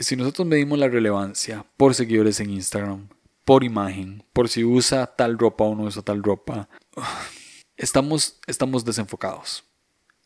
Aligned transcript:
si 0.00 0.16
nosotros 0.16 0.46
medimos 0.46 0.78
la 0.78 0.88
relevancia 0.88 1.64
por 1.76 1.94
seguidores 1.94 2.40
en 2.40 2.50
Instagram, 2.50 3.08
por 3.44 3.64
imagen, 3.64 4.24
por 4.32 4.48
si 4.48 4.64
usa 4.64 5.06
tal 5.06 5.38
ropa 5.38 5.64
o 5.64 5.74
no 5.74 5.84
usa 5.84 6.02
tal 6.02 6.22
ropa, 6.22 6.68
estamos, 7.76 8.38
estamos 8.46 8.84
desenfocados, 8.84 9.64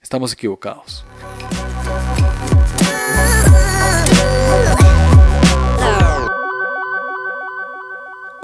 estamos 0.00 0.32
equivocados. 0.32 1.04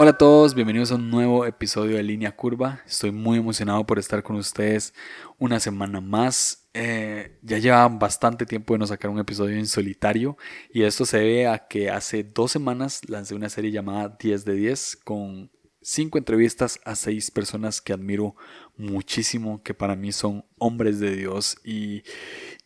Hola 0.00 0.10
a 0.12 0.16
todos, 0.16 0.54
bienvenidos 0.54 0.92
a 0.92 0.94
un 0.94 1.10
nuevo 1.10 1.44
episodio 1.44 1.96
de 1.96 2.04
Línea 2.04 2.36
Curva. 2.36 2.82
Estoy 2.86 3.10
muy 3.10 3.38
emocionado 3.38 3.84
por 3.84 3.98
estar 3.98 4.22
con 4.22 4.36
ustedes 4.36 4.94
una 5.38 5.58
semana 5.58 6.00
más. 6.00 6.68
Eh, 6.72 7.36
ya 7.42 7.58
lleva 7.58 7.88
bastante 7.88 8.46
tiempo 8.46 8.74
de 8.74 8.78
no 8.78 8.86
sacar 8.86 9.10
un 9.10 9.18
episodio 9.18 9.56
en 9.56 9.66
solitario 9.66 10.36
y 10.72 10.84
esto 10.84 11.04
se 11.04 11.18
debe 11.18 11.48
a 11.48 11.66
que 11.66 11.90
hace 11.90 12.22
dos 12.22 12.52
semanas 12.52 13.00
lancé 13.08 13.34
una 13.34 13.48
serie 13.48 13.72
llamada 13.72 14.16
10 14.20 14.44
de 14.44 14.54
10 14.54 14.98
con 14.98 15.50
cinco 15.82 16.16
entrevistas 16.16 16.78
a 16.84 16.94
seis 16.94 17.32
personas 17.32 17.80
que 17.80 17.92
admiro 17.92 18.36
muchísimo, 18.76 19.64
que 19.64 19.74
para 19.74 19.96
mí 19.96 20.12
son 20.12 20.44
hombres 20.58 21.00
de 21.00 21.16
Dios 21.16 21.56
y, 21.64 22.04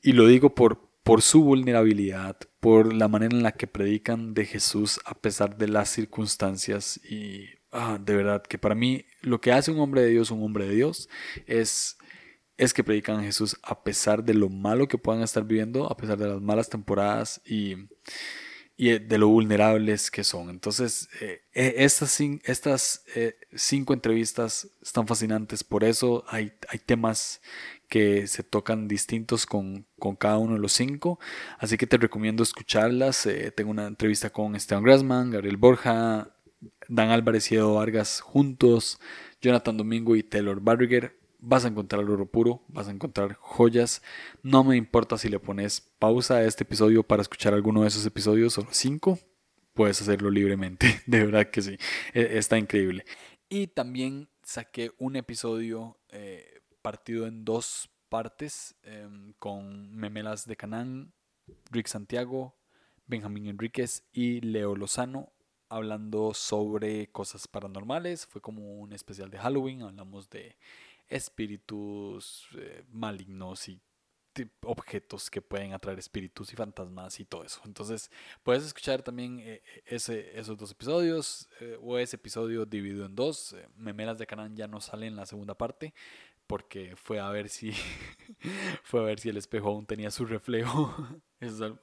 y 0.02 0.12
lo 0.12 0.27
digo 0.27 0.55
por, 0.55 0.91
por 1.02 1.23
su 1.23 1.42
vulnerabilidad, 1.42 2.38
por 2.61 2.92
la 2.92 3.09
manera 3.09 3.37
en 3.37 3.43
la 3.43 3.52
que 3.52 3.66
predican 3.66 4.34
de 4.34 4.47
Jesús 4.47 5.01
a 5.05 5.15
pesar 5.20 5.56
de 5.56 5.69
las 5.69 5.88
circunstancias 5.88 7.01
y 7.05 7.47
ah, 7.73 7.98
de 8.01 8.15
verdad 8.15 8.43
que 8.43 8.59
para 8.59 8.74
mí 8.74 9.05
lo 9.20 9.41
que 9.41 9.52
hace 9.52 9.70
un 9.70 9.80
hombre 9.80 10.02
de 10.02 10.09
Dios 10.10 10.30
un 10.30 10.43
hombre 10.43 10.66
de 10.66 10.74
Dios 10.74 11.09
es 11.46 11.96
es 12.57 12.73
que 12.74 12.84
predican 12.84 13.20
a 13.20 13.24
Jesús 13.24 13.57
a 13.62 13.83
pesar 13.83 14.24
de 14.24 14.34
lo 14.34 14.48
malo 14.48 14.88
que 14.88 14.98
puedan 14.98 15.23
estar 15.23 15.45
viviendo, 15.45 15.91
a 15.91 15.96
pesar 15.96 16.19
de 16.19 16.29
las 16.29 16.41
malas 16.41 16.69
temporadas 16.69 17.41
y, 17.45 17.74
y 18.77 18.98
de 18.98 19.19
lo 19.19 19.29
vulnerables 19.29 20.10
que 20.10 20.23
son. 20.23 20.51
Entonces, 20.51 21.09
eh, 21.21 21.43
eh, 21.55 21.74
estas, 21.79 22.21
estas 22.45 23.05
eh, 23.15 23.37
cinco 23.55 23.95
entrevistas 23.95 24.68
están 24.82 25.07
fascinantes, 25.07 25.65
por 25.65 25.82
eso 25.82 26.24
hay, 26.29 26.52
hay 26.68 26.79
temas 26.79 27.40
que 27.93 28.26
se 28.26 28.43
tocan 28.43 28.88
distintos 28.88 29.45
con, 29.45 29.87
con, 29.98 30.16
cada 30.16 30.38
uno 30.38 30.54
de 30.54 30.60
los 30.60 30.73
cinco. 30.73 31.21
Así 31.59 31.76
que 31.76 31.87
te 31.87 31.99
recomiendo 31.99 32.43
escucharlas. 32.43 33.29
tengo 33.54 33.71
una 33.71 33.87
entrevista 33.87 34.30
con 34.30 34.57
Esteban 34.57 34.82
Grassman, 34.82 35.30
Gabriel 35.30 35.59
Borja, 35.59 36.34
Dan 36.88 37.10
Álvarez 37.10 37.52
y 37.52 37.57
Edo 37.57 37.74
Vargas 37.74 38.23
juntos, 38.23 38.99
Jonathan 39.43 39.76
Domingo 39.76 40.16
y 40.16 40.23
Taylor 40.23 40.59
Barriger. 40.62 41.21
Vas 41.38 41.66
a 41.66 41.68
encontrar 41.68 42.02
oro 42.09 42.24
puro, 42.24 42.65
vas 42.68 42.88
a 42.88 42.93
encontrar 42.93 43.34
joyas. 43.34 44.01
No 44.43 44.65
me 44.65 44.79
importa 44.79 45.18
si 45.18 45.29
le 45.29 45.38
pones 45.38 45.82
pausa 45.99 46.37
a 46.37 46.45
este 46.45 46.65
episodio 46.65 47.02
para 47.02 47.21
escuchar 47.21 47.52
alguno 47.52 47.82
de 47.82 47.88
esos 47.88 48.06
episodios 48.06 48.56
o 48.56 48.62
los 48.62 48.74
cinco. 48.74 49.18
Puedes 49.74 50.01
hacerlo 50.01 50.30
libremente, 50.30 51.02
de 51.06 51.27
verdad 51.27 51.51
que 51.51 51.60
sí. 51.60 51.77
E, 52.15 52.38
está 52.38 52.56
increíble. 52.56 53.04
Y 53.51 53.66
también 53.66 54.30
saqué 54.43 54.93
un 54.96 55.16
episodio 55.16 55.99
eh, 56.09 56.62
partido 56.83 57.27
en 57.27 57.45
dos 57.45 57.88
partes 58.09 58.75
em, 58.83 59.33
con 59.38 59.95
Memelas 59.97 60.47
de 60.47 60.57
Canán, 60.57 61.15
Rick 61.71 61.87
Santiago, 61.87 62.55
Benjamín 63.07 63.47
Enríquez 63.47 64.05
y 64.12 64.41
Leo 64.41 64.77
Lozano 64.77 65.33
hablando 65.72 66.34
sobre 66.34 67.11
cosas 67.11 67.49
paranormales. 67.49 68.27
Fue 68.27 68.43
como 68.43 68.81
un 68.81 68.93
especial 68.93 69.31
de 69.31 69.39
Halloween, 69.39 69.83
hablamos 69.83 70.28
de 70.28 70.56
espíritus 71.09 72.47
eh, 72.59 72.84
malignos 72.91 73.69
y 73.69 73.81
objetos 74.62 75.31
que 75.31 75.43
pueden 75.43 75.72
atraer 75.75 75.99
espíritus 75.99 76.53
y 76.53 76.56
fantasmas 76.56 77.21
y 77.21 77.25
todo 77.25 77.44
eso. 77.44 77.61
Entonces, 77.65 78.11
puedes 78.43 78.65
escuchar 78.65 79.03
también 79.03 79.41
eh, 79.41 79.62
ese, 79.84 80.39
esos 80.39 80.56
dos 80.56 80.71
episodios 80.71 81.49
eh, 81.61 81.78
o 81.81 81.99
ese 81.99 82.17
episodio 82.17 82.65
dividido 82.65 83.05
en 83.05 83.15
dos. 83.15 83.55
Memelas 83.77 84.19
de 84.19 84.27
Canán 84.27 84.56
ya 84.56 84.67
no 84.69 84.81
sale 84.81 85.06
en 85.06 85.17
la 85.17 85.27
segunda 85.27 85.55
parte, 85.55 85.94
porque 86.53 86.97
fue 86.97 87.19
a 87.19 87.31
ver 87.31 87.49
si 87.49 87.73
fue 88.85 89.01
a 89.01 89.05
ver 89.05 89.19
si 89.19 89.31
el 89.31 89.39
espejo 89.39 89.71
aún 89.71 89.87
tenía 89.87 90.11
su 90.11 90.27
reflejo. 90.27 90.95
Eso, 91.41 91.77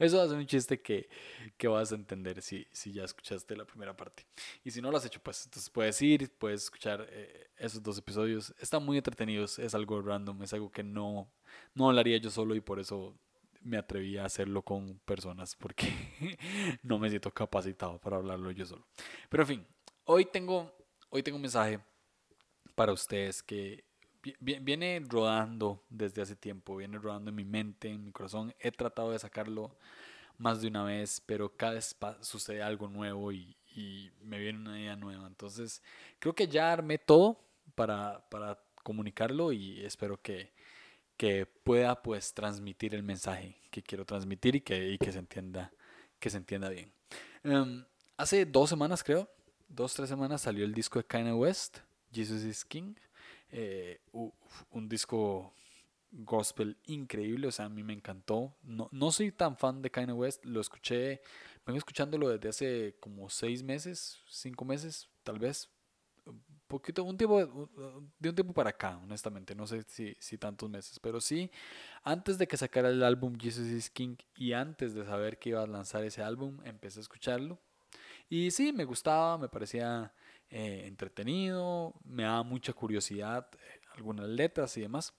eso 0.00 0.16
va 0.16 0.24
a 0.24 0.28
ser 0.28 0.38
un 0.38 0.46
chiste 0.46 0.80
que, 0.80 1.08
que 1.56 1.68
vas 1.68 1.92
a 1.92 1.94
entender 1.94 2.42
si, 2.42 2.66
si, 2.72 2.90
ya 2.90 3.04
escuchaste 3.04 3.54
la 3.54 3.64
primera 3.64 3.96
parte. 3.96 4.26
Y 4.64 4.72
si 4.72 4.82
no 4.82 4.90
lo 4.90 4.96
has 4.96 5.04
hecho, 5.04 5.20
pues 5.22 5.44
entonces 5.44 5.70
puedes 5.70 6.02
ir, 6.02 6.32
puedes 6.36 6.64
escuchar 6.64 7.06
eh, 7.10 7.46
esos 7.56 7.80
dos 7.80 7.96
episodios. 7.96 8.52
Están 8.58 8.84
muy 8.84 8.96
entretenidos, 8.96 9.60
es 9.60 9.72
algo 9.76 10.02
random, 10.02 10.42
es 10.42 10.52
algo 10.52 10.72
que 10.72 10.82
no, 10.82 11.30
no 11.74 11.90
hablaría 11.90 12.16
yo 12.16 12.28
solo 12.28 12.56
y 12.56 12.60
por 12.60 12.80
eso 12.80 13.14
me 13.60 13.76
atreví 13.76 14.18
a 14.18 14.24
hacerlo 14.24 14.62
con 14.62 14.98
personas 15.04 15.54
porque 15.54 15.86
no 16.82 16.98
me 16.98 17.08
siento 17.08 17.30
capacitado 17.30 18.00
para 18.00 18.16
hablarlo 18.16 18.50
yo 18.50 18.66
solo. 18.66 18.84
Pero 19.28 19.44
en 19.44 19.46
fin, 19.46 19.66
hoy 20.06 20.24
tengo, 20.24 20.74
hoy 21.10 21.22
tengo 21.22 21.36
un 21.36 21.42
mensaje 21.42 21.78
para 22.74 22.92
ustedes 22.92 23.40
que 23.40 23.84
viene 24.40 25.02
rodando 25.08 25.82
desde 25.90 26.22
hace 26.22 26.36
tiempo, 26.36 26.76
viene 26.76 26.98
rodando 26.98 27.30
en 27.30 27.36
mi 27.36 27.44
mente, 27.44 27.88
en 27.88 28.04
mi 28.04 28.12
corazón. 28.12 28.54
He 28.60 28.70
tratado 28.70 29.10
de 29.10 29.18
sacarlo 29.18 29.76
más 30.38 30.60
de 30.60 30.68
una 30.68 30.84
vez, 30.84 31.22
pero 31.24 31.56
cada 31.56 31.74
vez 31.74 31.96
sucede 32.20 32.62
algo 32.62 32.88
nuevo 32.88 33.32
y, 33.32 33.56
me 34.22 34.38
viene 34.38 34.60
una 34.60 34.80
idea 34.80 34.94
nueva. 34.94 35.26
Entonces, 35.26 35.82
creo 36.20 36.32
que 36.32 36.46
ya 36.46 36.72
armé 36.72 36.96
todo 36.96 37.40
para, 37.74 38.24
para 38.30 38.62
comunicarlo 38.84 39.50
y 39.50 39.84
espero 39.84 40.20
que, 40.22 40.52
que, 41.16 41.44
pueda 41.44 42.00
pues 42.00 42.32
transmitir 42.34 42.94
el 42.94 43.02
mensaje 43.02 43.56
que 43.72 43.82
quiero 43.82 44.04
transmitir 44.04 44.54
y 44.54 44.60
que, 44.60 44.90
y 44.92 44.98
que, 44.98 45.10
se, 45.10 45.18
entienda, 45.18 45.72
que 46.20 46.30
se 46.30 46.36
entienda 46.36 46.68
bien. 46.68 46.92
Em, 47.42 47.84
hace 48.16 48.46
dos 48.46 48.70
semanas, 48.70 49.02
creo, 49.02 49.28
dos, 49.68 49.92
tres 49.92 50.08
semanas 50.08 50.42
salió 50.42 50.64
el 50.64 50.72
disco 50.72 51.00
de 51.00 51.06
Kanye 51.06 51.32
West, 51.32 51.78
Jesus 52.12 52.44
is 52.44 52.64
King. 52.64 52.94
Eh, 53.56 54.00
un 54.70 54.88
disco 54.88 55.54
gospel 56.10 56.76
increíble, 56.86 57.46
o 57.46 57.52
sea, 57.52 57.66
a 57.66 57.68
mí 57.68 57.84
me 57.84 57.92
encantó. 57.92 58.52
No, 58.64 58.88
no 58.90 59.12
soy 59.12 59.30
tan 59.30 59.56
fan 59.56 59.80
de 59.80 59.90
Kanye 59.90 60.12
West, 60.12 60.44
lo 60.44 60.60
escuché, 60.60 61.22
vengo 61.64 61.78
escuchándolo 61.78 62.28
desde 62.30 62.48
hace 62.48 62.96
como 62.98 63.30
seis 63.30 63.62
meses, 63.62 64.18
cinco 64.28 64.64
meses, 64.64 65.08
tal 65.22 65.38
vez. 65.38 65.70
Un 66.26 66.42
poquito, 66.66 67.04
un 67.04 67.16
tiempo, 67.16 67.70
de 68.18 68.28
un 68.28 68.34
tiempo 68.34 68.52
para 68.52 68.70
acá, 68.70 68.98
honestamente, 68.98 69.54
no 69.54 69.68
sé 69.68 69.84
si, 69.84 70.16
si 70.18 70.36
tantos 70.36 70.68
meses, 70.68 70.98
pero 70.98 71.20
sí, 71.20 71.48
antes 72.02 72.38
de 72.38 72.48
que 72.48 72.56
sacara 72.56 72.88
el 72.88 73.04
álbum 73.04 73.38
Jesus 73.38 73.68
is 73.68 73.88
King 73.88 74.16
y 74.34 74.52
antes 74.52 74.94
de 74.94 75.04
saber 75.04 75.38
que 75.38 75.50
iba 75.50 75.62
a 75.62 75.66
lanzar 75.68 76.02
ese 76.02 76.22
álbum, 76.22 76.58
empecé 76.64 76.98
a 76.98 77.02
escucharlo. 77.02 77.60
Y 78.28 78.50
sí, 78.50 78.72
me 78.72 78.84
gustaba, 78.84 79.38
me 79.38 79.48
parecía 79.48 80.12
eh, 80.50 80.84
entretenido, 80.86 81.94
me 82.04 82.24
daba 82.24 82.42
mucha 82.42 82.72
curiosidad 82.72 83.48
eh, 83.54 83.80
algunas 83.96 84.28
letras 84.28 84.76
y 84.76 84.82
demás. 84.82 85.14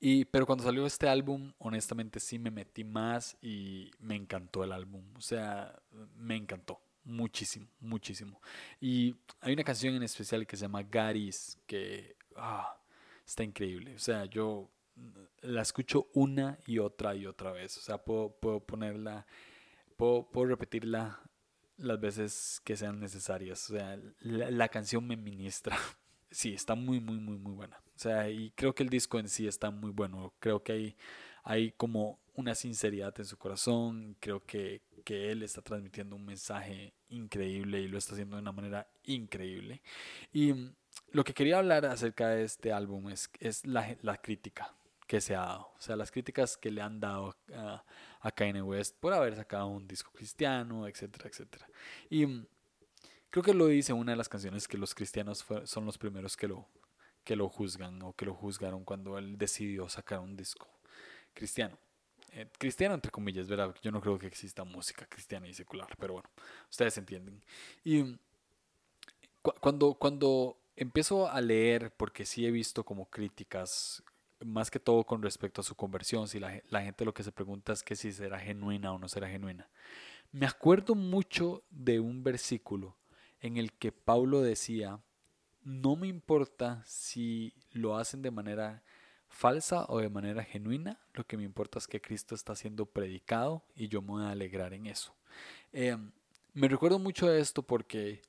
Y, 0.00 0.24
pero 0.26 0.46
cuando 0.46 0.64
salió 0.64 0.86
este 0.86 1.08
álbum, 1.08 1.52
honestamente 1.58 2.20
sí 2.20 2.38
me 2.38 2.50
metí 2.50 2.84
más 2.84 3.36
y 3.42 3.90
me 3.98 4.14
encantó 4.14 4.62
el 4.62 4.72
álbum. 4.72 5.04
O 5.16 5.20
sea, 5.20 5.76
me 6.16 6.36
encantó 6.36 6.80
muchísimo, 7.04 7.66
muchísimo. 7.80 8.40
Y 8.80 9.16
hay 9.40 9.54
una 9.54 9.64
canción 9.64 9.94
en 9.94 10.02
especial 10.04 10.46
que 10.46 10.56
se 10.56 10.62
llama 10.62 10.82
Garis, 10.84 11.58
que 11.66 12.16
ah, 12.36 12.80
está 13.26 13.42
increíble. 13.42 13.94
O 13.94 13.98
sea, 13.98 14.26
yo 14.26 14.70
la 15.40 15.62
escucho 15.62 16.08
una 16.14 16.58
y 16.66 16.78
otra 16.78 17.14
y 17.16 17.26
otra 17.26 17.50
vez. 17.50 17.76
O 17.78 17.80
sea, 17.80 17.98
puedo, 17.98 18.30
puedo 18.30 18.60
ponerla, 18.60 19.26
puedo, 19.96 20.30
puedo 20.30 20.46
repetirla 20.46 21.20
las 21.78 22.00
veces 22.00 22.60
que 22.64 22.76
sean 22.76 23.00
necesarias. 23.00 23.70
O 23.70 23.74
sea, 23.74 23.98
la, 24.20 24.68
canción 24.68 25.06
me 25.06 25.16
ministra. 25.16 25.76
Sí, 26.30 26.52
está 26.52 26.74
muy, 26.74 27.00
muy, 27.00 27.18
muy, 27.18 27.38
muy 27.38 27.54
buena. 27.54 27.80
O 27.96 27.98
sea, 27.98 28.28
y 28.28 28.50
creo 28.50 28.74
que 28.74 28.82
el 28.82 28.90
disco 28.90 29.18
en 29.18 29.30
sí 29.30 29.46
está 29.46 29.70
muy 29.70 29.90
bueno. 29.90 30.34
Creo 30.40 30.62
que 30.62 30.72
hay, 30.72 30.96
hay 31.42 31.72
como 31.72 32.18
una 32.34 32.54
sinceridad 32.54 33.14
en 33.18 33.24
su 33.24 33.38
corazón. 33.38 34.14
Creo 34.20 34.44
que, 34.44 34.82
que 35.06 35.30
él 35.30 35.42
está 35.42 35.62
transmitiendo 35.62 36.16
un 36.16 36.26
mensaje 36.26 36.92
increíble 37.08 37.80
y 37.80 37.88
lo 37.88 37.96
está 37.96 38.12
haciendo 38.12 38.36
de 38.36 38.42
una 38.42 38.52
manera 38.52 38.86
increíble. 39.04 39.80
Y 40.30 40.52
lo 41.12 41.24
que 41.24 41.32
quería 41.32 41.60
hablar 41.60 41.86
acerca 41.86 42.28
de 42.28 42.44
este 42.44 42.72
álbum 42.72 43.08
es, 43.08 43.30
es 43.40 43.64
la, 43.64 43.96
la 44.02 44.18
crítica 44.18 44.74
que 45.08 45.22
se 45.22 45.34
ha 45.34 45.40
dado. 45.40 45.72
O 45.76 45.80
sea, 45.80 45.96
las 45.96 46.12
críticas 46.12 46.56
que 46.56 46.70
le 46.70 46.82
han 46.82 47.00
dado 47.00 47.34
a, 47.54 47.82
a 48.20 48.30
Kanye 48.30 48.62
West 48.62 48.96
por 48.98 49.12
haber 49.12 49.36
sacado 49.36 49.66
un 49.66 49.86
disco 49.86 50.10
cristiano, 50.12 50.86
etcétera, 50.86 51.28
etcétera. 51.28 51.68
Y 52.10 52.26
mm, 52.26 52.46
creo 53.30 53.42
que 53.42 53.54
lo 53.54 53.66
dice 53.66 53.92
una 53.92 54.12
de 54.12 54.16
las 54.16 54.28
canciones 54.28 54.66
que 54.68 54.78
los 54.78 54.94
cristianos 54.94 55.44
son 55.64 55.84
los 55.84 55.98
primeros 55.98 56.36
que 56.36 56.48
lo, 56.48 56.68
que 57.24 57.36
lo 57.36 57.48
juzgan 57.48 58.02
o 58.02 58.14
que 58.14 58.26
lo 58.26 58.34
juzgaron 58.34 58.84
cuando 58.84 59.18
él 59.18 59.38
decidió 59.38 59.88
sacar 59.88 60.20
un 60.20 60.36
disco 60.36 60.66
cristiano. 61.34 61.78
Eh, 62.32 62.48
cristiano 62.58 62.94
entre 62.94 63.10
comillas, 63.10 63.48
¿verdad? 63.48 63.74
Yo 63.82 63.90
no 63.90 64.00
creo 64.00 64.18
que 64.18 64.26
exista 64.26 64.64
música 64.64 65.06
cristiana 65.06 65.48
y 65.48 65.54
secular, 65.54 65.88
pero 65.98 66.14
bueno, 66.14 66.30
ustedes 66.70 66.96
entienden. 66.98 67.42
Y 67.84 68.02
mm, 68.02 68.18
cuando, 69.60 69.94
cuando 69.94 70.58
empiezo 70.76 71.30
a 71.30 71.40
leer, 71.40 71.92
porque 71.96 72.24
sí 72.24 72.46
he 72.46 72.50
visto 72.50 72.84
como 72.84 73.08
críticas 73.08 74.02
más 74.44 74.70
que 74.70 74.80
todo 74.80 75.04
con 75.04 75.22
respecto 75.22 75.60
a 75.60 75.64
su 75.64 75.74
conversión, 75.74 76.28
si 76.28 76.38
la, 76.38 76.62
la, 76.68 76.82
gente 76.82 77.04
lo 77.04 77.14
que 77.14 77.22
se 77.22 77.32
pregunta 77.32 77.72
es 77.72 77.82
que 77.82 77.96
si 77.96 78.12
será 78.12 78.38
genuina 78.38 78.92
o 78.92 78.98
no 78.98 79.08
será 79.08 79.28
genuina. 79.28 79.68
Me 80.32 80.46
acuerdo 80.46 80.94
mucho 80.94 81.64
de 81.70 82.00
un 82.00 82.22
versículo 82.22 82.96
en 83.40 83.56
el 83.56 83.72
que 83.72 83.92
Pablo 83.92 84.42
decía, 84.42 85.00
no 85.62 85.96
me 85.96 86.08
importa 86.08 86.82
si 86.86 87.54
lo 87.72 87.96
hacen 87.96 88.22
de 88.22 88.30
manera 88.30 88.82
falsa 89.28 89.84
o 89.88 89.98
de 89.98 90.08
manera 90.08 90.42
genuina, 90.42 90.98
lo 91.12 91.24
que 91.26 91.36
me 91.36 91.44
importa 91.44 91.78
es 91.78 91.86
que 91.86 92.00
Cristo 92.00 92.34
está 92.34 92.56
siendo 92.56 92.86
predicado 92.86 93.64
y 93.74 93.88
yo 93.88 94.00
me 94.02 94.08
voy 94.08 94.24
a 94.24 94.30
alegrar 94.30 94.72
en 94.72 94.86
eso. 94.86 95.14
Eh, 95.72 95.96
me 96.54 96.68
recuerdo 96.68 96.98
mucho 96.98 97.28
de 97.28 97.40
esto 97.40 97.62
porque 97.62 98.22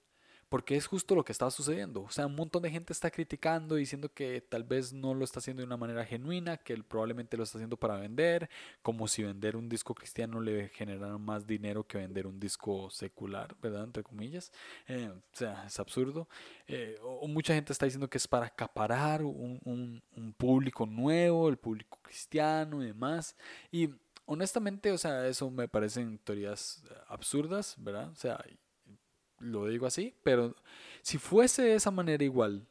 porque 0.50 0.76
es 0.76 0.88
justo 0.88 1.16
lo 1.16 1.24
que 1.24 1.32
está 1.32 1.50
sucediendo. 1.52 2.02
O 2.02 2.10
sea, 2.10 2.26
un 2.26 2.36
montón 2.36 2.64
de 2.64 2.72
gente 2.72 2.92
está 2.92 3.12
criticando, 3.12 3.76
diciendo 3.76 4.12
que 4.12 4.42
tal 4.42 4.64
vez 4.64 4.92
no 4.92 5.14
lo 5.14 5.24
está 5.24 5.40
haciendo 5.40 5.62
de 5.62 5.68
una 5.68 5.78
manera 5.78 6.04
genuina, 6.06 6.58
que 6.58 6.74
él 6.74 6.84
probablemente 6.84 7.38
lo 7.38 7.44
está 7.44 7.60
haciendo 7.60 7.78
para 7.78 7.98
vender, 7.98 8.50
como 8.82 9.08
si 9.08 9.24
vender 9.24 9.56
un 9.56 9.70
disco 9.70 9.94
cristiano 9.94 10.42
le 10.42 10.70
generara 10.70 11.18
más 11.20 11.46
dinero 11.46 11.86
que 11.86 12.00
vender 12.00 12.26
un 12.26 12.40
disco 12.40 12.90
secular, 12.90 13.56
¿verdad? 13.62 13.84
Entre 13.84 14.04
comillas. 14.04 14.52
Eh, 14.88 15.10
o 15.10 15.36
sea, 15.36 15.66
es 15.68 15.80
absurdo. 15.80 16.28
Eh, 16.68 16.98
o, 17.04 17.28
mucha 17.28 17.54
gente 17.54 17.72
está 17.72 17.86
diciendo 17.86 18.10
que 18.10 18.18
es 18.18 18.28
para 18.28 18.48
acaparar 18.48 19.24
un, 19.24 19.60
un, 19.64 20.02
un 20.16 20.34
público 20.34 20.86
nuevo, 20.88 21.48
el 21.48 21.58
público 21.58 22.00
cristiano 22.02 22.82
y 22.84 22.88
demás. 22.88 23.36
Y 23.72 23.90
honestamente, 24.26 24.92
o 24.92 24.98
sea, 24.98 25.28
eso 25.28 25.50
me 25.52 25.68
parecen 25.68 26.18
teorías 26.20 26.84
absurdas, 27.08 27.76
¿verdad? 27.78 28.10
O 28.10 28.16
sea, 28.16 28.44
lo 29.40 29.68
digo 29.68 29.86
así, 29.86 30.14
pero 30.24 30.56
si 31.02 31.18
fuese 31.18 31.64
de 31.64 31.76
esa 31.76 31.92
manera 31.92 32.24
igual, 32.24 32.68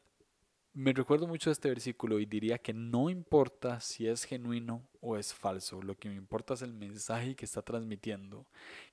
me 0.75 0.93
recuerdo 0.93 1.27
mucho 1.27 1.51
de 1.51 1.55
este 1.55 1.69
versículo 1.69 2.21
y 2.21 2.27
diría 2.27 2.59
que 2.59 2.73
no 2.73 3.11
importa 3.11 3.81
si 3.81 4.07
es 4.07 4.25
genuino 4.25 4.87
o 5.01 5.17
es 5.17 5.35
falso, 5.35 5.83
lo 5.83 5.97
que 5.97 6.09
me 6.09 6.17
importa 6.17 6.55
es 6.55 6.63
el 6.63 6.73
mensaje 6.73 7.35
que 7.35 7.45
está 7.45 7.63
transmitiendo, 7.63 8.47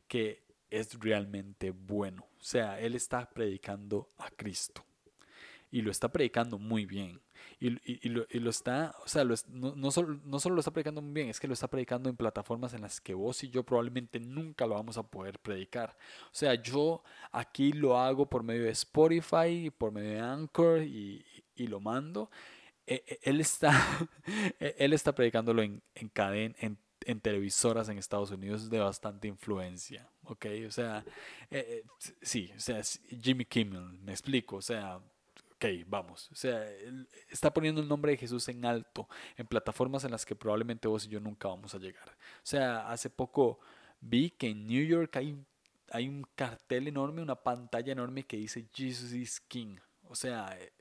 que 0.07 0.43
es 0.69 0.99
realmente 0.99 1.71
bueno. 1.71 2.25
O 2.39 2.43
sea, 2.43 2.79
Él 2.79 2.95
está 2.95 3.29
predicando 3.29 4.09
a 4.17 4.29
Cristo 4.31 4.83
y 5.75 5.81
lo 5.81 5.91
está 5.91 6.07
predicando 6.07 6.57
muy 6.57 6.85
bien. 6.85 7.19
Y, 7.59 7.69
lo, 8.07 8.49
está, 8.49 8.95
o 9.03 9.09
sea, 9.09 9.25
no, 9.25 9.91
solo, 9.91 10.21
no 10.23 10.39
solo 10.39 10.55
lo 10.55 10.61
está 10.61 10.71
predicando 10.71 11.01
muy 11.01 11.11
bien, 11.11 11.27
es 11.27 11.37
que 11.37 11.49
lo 11.49 11.53
está 11.53 11.67
predicando 11.67 12.09
en 12.09 12.15
plataformas 12.15 12.73
en 12.73 12.81
las 12.81 13.01
que 13.01 13.13
vos 13.13 13.43
y 13.43 13.49
yo 13.49 13.65
probablemente 13.65 14.21
nunca 14.21 14.65
lo 14.65 14.75
vamos 14.75 14.97
a 14.97 15.03
poder 15.03 15.37
predicar. 15.37 15.97
O 16.27 16.33
sea, 16.33 16.55
yo 16.55 17.03
aquí 17.33 17.73
lo 17.73 17.99
hago 17.99 18.29
por 18.29 18.41
medio 18.41 18.63
de 18.63 18.69
Spotify, 18.69 19.69
por 19.69 19.91
medio 19.91 20.11
de 20.11 20.19
Anchor 20.21 20.81
y, 20.81 21.25
lo 21.57 21.81
mando. 21.81 22.31
E, 22.87 23.03
e, 23.05 23.19
él 23.23 23.41
está, 23.41 23.73
e, 24.61 24.75
él 24.79 24.93
está 24.93 25.13
predicándolo 25.13 25.61
en, 25.61 25.83
en 25.93 26.07
cadena, 26.07 26.55
en 26.59 26.77
en 27.05 27.21
televisoras 27.21 27.87
en 27.89 27.99
Estados 27.99 28.31
Unidos 28.31 28.69
de 28.69 28.79
bastante 28.79 29.27
influencia, 29.27 30.09
¿ok? 30.23 30.45
O 30.67 30.71
sea, 30.71 31.05
eh, 31.51 31.83
eh, 31.83 32.07
sí, 32.21 32.51
o 32.55 32.59
sea, 32.59 32.81
Jimmy 33.21 33.45
Kimmel, 33.45 33.99
me 33.99 34.11
explico, 34.11 34.55
o 34.55 34.61
sea, 34.61 34.99
vamos. 35.87 36.29
O 36.31 36.35
sea, 36.35 36.65
está 37.29 37.53
poniendo 37.53 37.81
el 37.81 37.87
nombre 37.87 38.11
de 38.11 38.17
Jesús 38.17 38.47
en 38.49 38.65
alto 38.65 39.07
en 39.37 39.47
plataformas 39.47 40.03
en 40.03 40.11
las 40.11 40.25
que 40.25 40.35
probablemente 40.35 40.87
vos 40.87 41.05
y 41.05 41.09
yo 41.09 41.19
nunca 41.19 41.47
vamos 41.47 41.73
a 41.75 41.79
llegar. 41.79 42.07
O 42.09 42.45
sea, 42.45 42.89
hace 42.91 43.09
poco 43.09 43.59
vi 44.01 44.29
que 44.31 44.49
en 44.49 44.67
New 44.67 44.85
York 44.85 45.15
hay, 45.17 45.37
hay 45.91 46.07
un 46.07 46.25
cartel 46.35 46.87
enorme, 46.87 47.21
una 47.21 47.35
pantalla 47.35 47.91
enorme 47.91 48.23
que 48.23 48.37
dice 48.37 48.65
Jesus 48.73 49.13
is 49.13 49.39
King. 49.39 49.77
O 50.09 50.15
sea, 50.15 50.57
eh, 50.59 50.71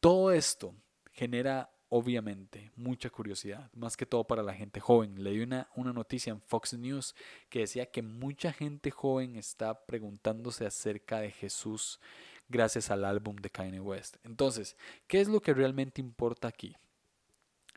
todo 0.00 0.32
esto 0.32 0.74
genera 1.12 1.70
obviamente 1.90 2.70
mucha 2.76 3.08
curiosidad, 3.08 3.70
más 3.72 3.96
que 3.96 4.06
todo 4.06 4.24
para 4.24 4.42
la 4.42 4.54
gente 4.54 4.80
joven. 4.80 5.22
Leí 5.22 5.40
una, 5.40 5.68
una 5.74 5.92
noticia 5.92 6.30
en 6.30 6.40
Fox 6.42 6.74
News 6.74 7.14
que 7.48 7.60
decía 7.60 7.86
que 7.86 8.02
mucha 8.02 8.52
gente 8.52 8.90
joven 8.90 9.36
está 9.36 9.86
preguntándose 9.86 10.66
acerca 10.66 11.20
de 11.20 11.30
Jesús 11.30 11.98
gracias 12.48 12.90
al 12.90 13.04
álbum 13.04 13.36
de 13.36 13.50
Kanye 13.50 13.80
West. 13.80 14.16
Entonces, 14.24 14.76
¿qué 15.06 15.20
es 15.20 15.28
lo 15.28 15.40
que 15.40 15.54
realmente 15.54 16.00
importa 16.00 16.48
aquí? 16.48 16.76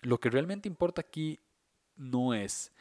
Lo 0.01 0.19
que 0.19 0.29
realmente 0.29 0.67
importa 0.67 1.01
aquí 1.01 1.39
no 1.95 2.33
es 2.33 2.71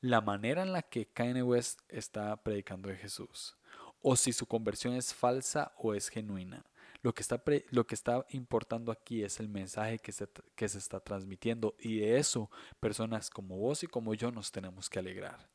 la 0.00 0.20
manera 0.20 0.62
en 0.62 0.72
la 0.72 0.82
que 0.82 1.06
Kanye 1.06 1.42
West 1.42 1.80
está 1.88 2.36
predicando 2.42 2.88
de 2.88 2.96
Jesús, 2.96 3.56
o 4.02 4.16
si 4.16 4.32
su 4.32 4.46
conversión 4.46 4.94
es 4.94 5.14
falsa 5.14 5.72
o 5.78 5.94
es 5.94 6.08
genuina. 6.08 6.64
Lo 7.02 7.14
que 7.14 7.22
está, 7.22 7.42
lo 7.70 7.86
que 7.86 7.94
está 7.94 8.26
importando 8.30 8.90
aquí 8.90 9.22
es 9.22 9.38
el 9.38 9.48
mensaje 9.48 9.98
que 9.98 10.12
se, 10.12 10.28
que 10.54 10.68
se 10.68 10.78
está 10.78 10.98
transmitiendo 11.00 11.76
y 11.78 12.00
de 12.00 12.18
eso 12.18 12.50
personas 12.80 13.30
como 13.30 13.56
vos 13.56 13.82
y 13.84 13.86
como 13.86 14.14
yo 14.14 14.32
nos 14.32 14.50
tenemos 14.50 14.90
que 14.90 14.98
alegrar. 14.98 15.48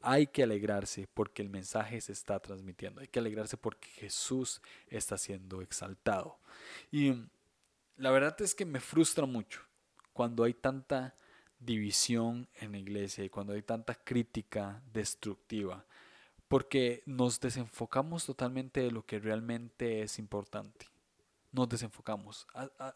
Hay 0.00 0.28
que 0.28 0.42
alegrarse 0.42 1.08
porque 1.12 1.42
el 1.42 1.48
mensaje 1.48 2.00
se 2.00 2.12
está 2.12 2.38
transmitiendo. 2.40 3.00
Hay 3.00 3.08
que 3.08 3.18
alegrarse 3.18 3.56
porque 3.56 3.88
Jesús 3.88 4.62
está 4.88 5.18
siendo 5.18 5.60
exaltado. 5.60 6.38
Y 6.90 7.14
la 7.96 8.10
verdad 8.10 8.40
es 8.40 8.54
que 8.54 8.64
me 8.64 8.80
frustra 8.80 9.26
mucho 9.26 9.60
cuando 10.12 10.44
hay 10.44 10.54
tanta 10.54 11.14
división 11.58 12.48
en 12.60 12.72
la 12.72 12.78
iglesia 12.78 13.24
y 13.24 13.30
cuando 13.30 13.52
hay 13.52 13.62
tanta 13.62 13.94
crítica 13.94 14.80
destructiva 14.92 15.84
porque 16.46 17.02
nos 17.04 17.40
desenfocamos 17.40 18.24
totalmente 18.24 18.80
de 18.80 18.92
lo 18.92 19.04
que 19.04 19.18
realmente 19.18 20.02
es 20.02 20.20
importante 20.20 20.86
nos 21.52 21.68
desenfocamos. 21.68 22.46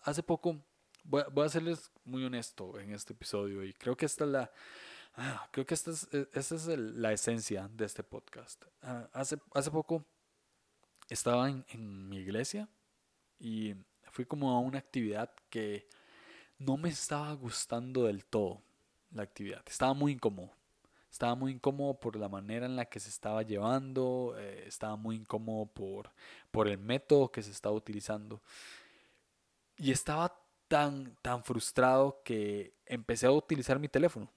Hace 0.03 0.23
poco, 0.23 0.61
voy 1.05 1.45
a, 1.45 1.49
serles 1.49 1.91
muy 2.05 2.25
honesto 2.25 2.79
en 2.79 2.93
este 2.93 3.13
episodio 3.13 3.65
y 3.65 3.73
creo 3.73 3.97
que 3.97 4.07
esta 4.07 4.25
es 4.25 4.31
la, 4.31 4.53
ah, 5.15 5.49
creo 5.51 5.67
que 5.67 5.75
esta 5.75 5.91
es, 5.91 6.09
e, 6.13 6.29
esta 6.33 6.55
es 6.55 6.67
la 6.67 7.13
esencia 7.13 7.69
de 7.73 7.85
este 7.85 8.03
podcast. 8.03 8.65
Ah, 8.83 9.09
hace, 9.13 9.39
hace 9.55 9.71
poco 9.71 10.05
estaba 11.09 11.49
en, 11.49 11.65
en 11.69 12.09
mi 12.09 12.19
iglesia 12.19 12.69
y 13.39 13.75
fui 14.11 14.25
como 14.25 14.51
a 14.51 14.61
una 14.61 14.79
actividad 14.79 15.31
que 15.51 15.89
no 16.59 16.77
me 16.77 16.91
estaba 16.91 17.33
gustando 17.35 18.05
del 18.05 18.25
todo 18.25 18.63
la 19.11 19.23
actividad. 19.23 19.63
Estaba 19.67 19.95
muy 19.95 20.13
incómodo. 20.13 20.51
Estaba 21.11 21.35
muy 21.35 21.53
incómodo 21.53 22.01
por 22.01 22.17
la 22.17 22.29
manera 22.29 22.65
en 22.65 22.77
la 22.77 22.87
que 22.87 22.99
se 22.99 23.11
estaba 23.11 23.43
llevando, 23.43 24.35
eh, 24.39 24.65
estaba 24.67 24.97
muy 24.97 25.17
incómodo 25.17 25.67
por, 25.67 26.11
por 26.51 26.69
el 26.69 26.79
método 26.79 27.31
que 27.31 27.43
se 27.43 27.51
estaba 27.51 27.75
utilizando. 27.75 28.41
Y 29.77 29.91
estaba 29.91 30.35
tan, 30.69 31.15
tan 31.21 31.45
frustrado 31.45 32.23
que 32.25 32.75
empecé 32.87 33.27
a 33.27 33.33
utilizar 33.33 33.79
mi 33.79 33.89
teléfono 33.89 34.31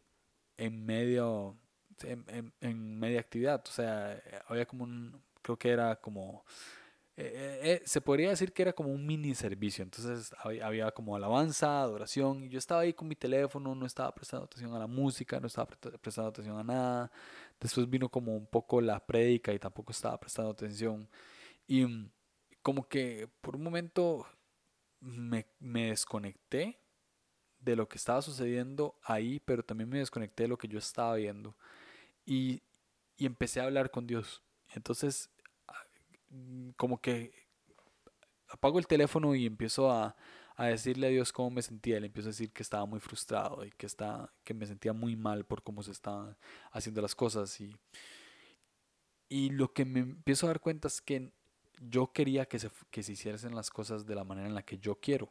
en 0.57 0.85
medio, 0.85 1.57
en, 2.03 2.53
en 2.61 2.99
media 2.99 3.19
actividad. 3.19 3.63
O 3.67 3.71
sea, 3.71 4.21
había 4.47 4.65
como 4.65 4.83
un, 4.83 5.21
creo 5.41 5.57
que 5.57 5.69
era 5.69 5.95
como 5.97 6.45
eh, 7.17 7.31
eh, 7.33 7.71
eh, 7.71 7.81
se 7.85 8.01
podría 8.01 8.29
decir 8.29 8.51
que 8.51 8.62
era 8.62 8.74
como 8.74 8.91
un 8.91 9.05
mini 9.05 9.33
servicio. 9.35 9.83
Entonces 9.83 10.33
había, 10.41 10.91
como 10.91 11.15
alabanza, 11.15 11.81
adoración. 11.81 12.43
Y 12.43 12.50
yo 12.50 12.59
estaba 12.59 12.81
ahí 12.81 12.93
con 12.93 13.07
mi 13.07 13.15
teléfono, 13.15 13.74
no 13.75 13.85
estaba 13.85 14.13
prestando 14.13 14.45
atención 14.45 14.74
a 14.74 14.79
la 14.79 14.88
música, 14.88 15.39
no 15.39 15.47
estaba 15.47 15.67
prestando 15.67 16.29
atención 16.29 16.57
a 16.59 16.63
nada. 16.63 17.12
Después 17.59 17.89
vino 17.89 18.09
como 18.09 18.35
un 18.35 18.47
poco 18.47 18.81
la 18.81 19.05
prédica 19.05 19.53
y 19.53 19.59
tampoco 19.59 19.91
estaba 19.91 20.19
prestando 20.19 20.51
atención. 20.51 21.09
Y 21.67 21.85
mm, 21.85 22.12
como 22.62 22.88
que 22.88 23.29
por 23.41 23.55
un 23.55 23.63
momento 23.63 24.27
me, 25.00 25.45
me 25.59 25.89
desconecté 25.89 26.79
de 27.65 27.75
lo 27.75 27.88
que 27.89 27.98
estaba 27.98 28.22
sucediendo 28.22 28.95
ahí, 29.03 29.41
pero 29.43 29.63
también 29.63 29.89
me 29.89 30.00
desconecté 30.00 30.43
de 30.43 30.50
lo 30.50 30.57
que 30.57 30.67
yo 30.67 30.79
estaba 30.79 31.15
viendo. 31.15 31.55
Y, 32.25 32.62
y 33.17 33.25
empecé 33.25 33.60
a 33.60 33.65
hablar 33.65 33.91
con 33.91 34.07
Dios. 34.07 34.41
Entonces 34.74 35.29
Mm, 36.36 36.72
como 36.77 37.00
que 37.00 37.31
apago 38.50 38.79
el 38.79 38.88
teléfono 38.88 39.36
y 39.36 39.45
empiezo 39.45 39.91
a, 39.91 40.15
decirle 40.57 41.07
a 41.07 41.10
Dios 41.10 41.31
cómo 41.34 41.50
me 41.51 41.62
sentía. 41.62 42.00
Le 42.00 42.07
empiezo 42.07 42.29
a 42.29 42.31
decir 42.31 42.51
que 42.51 42.63
estaba 42.63 42.86
muy 42.86 43.00
frustrado 43.00 43.65
y 43.65 43.72
que, 43.72 43.86
está, 43.86 44.31
que 44.43 44.53
me 44.53 44.65
sentía 44.65 44.93
muy 44.93 45.15
mal 45.15 45.45
por 45.45 45.63
cómo 45.63 45.84
se 45.84 45.91
estaban 45.91 46.38
haciendo 46.72 47.01
las 47.01 47.15
cosas. 47.15 47.60
Y, 47.62 47.75
y 49.29 49.50
lo 49.50 49.74
que 49.74 49.86
me 49.86 50.01
empiezo 50.01 50.45
a 50.45 50.50
dar 50.50 50.60
cuenta 50.62 50.88
es 50.88 51.01
que 51.01 51.31
yo 51.81 52.12
quería 52.13 52.45
que 52.45 52.60
se, 52.60 52.69
que 52.91 53.03
se 53.03 53.13
hiciesen 53.13 53.55
las 53.55 53.69
cosas 53.69 54.05
de 54.05 54.15
la 54.15 54.24
manera 54.24 54.48
en 54.48 54.55
la 54.55 54.63
que 54.63 54.77
yo 54.77 54.95
quiero. 54.95 55.29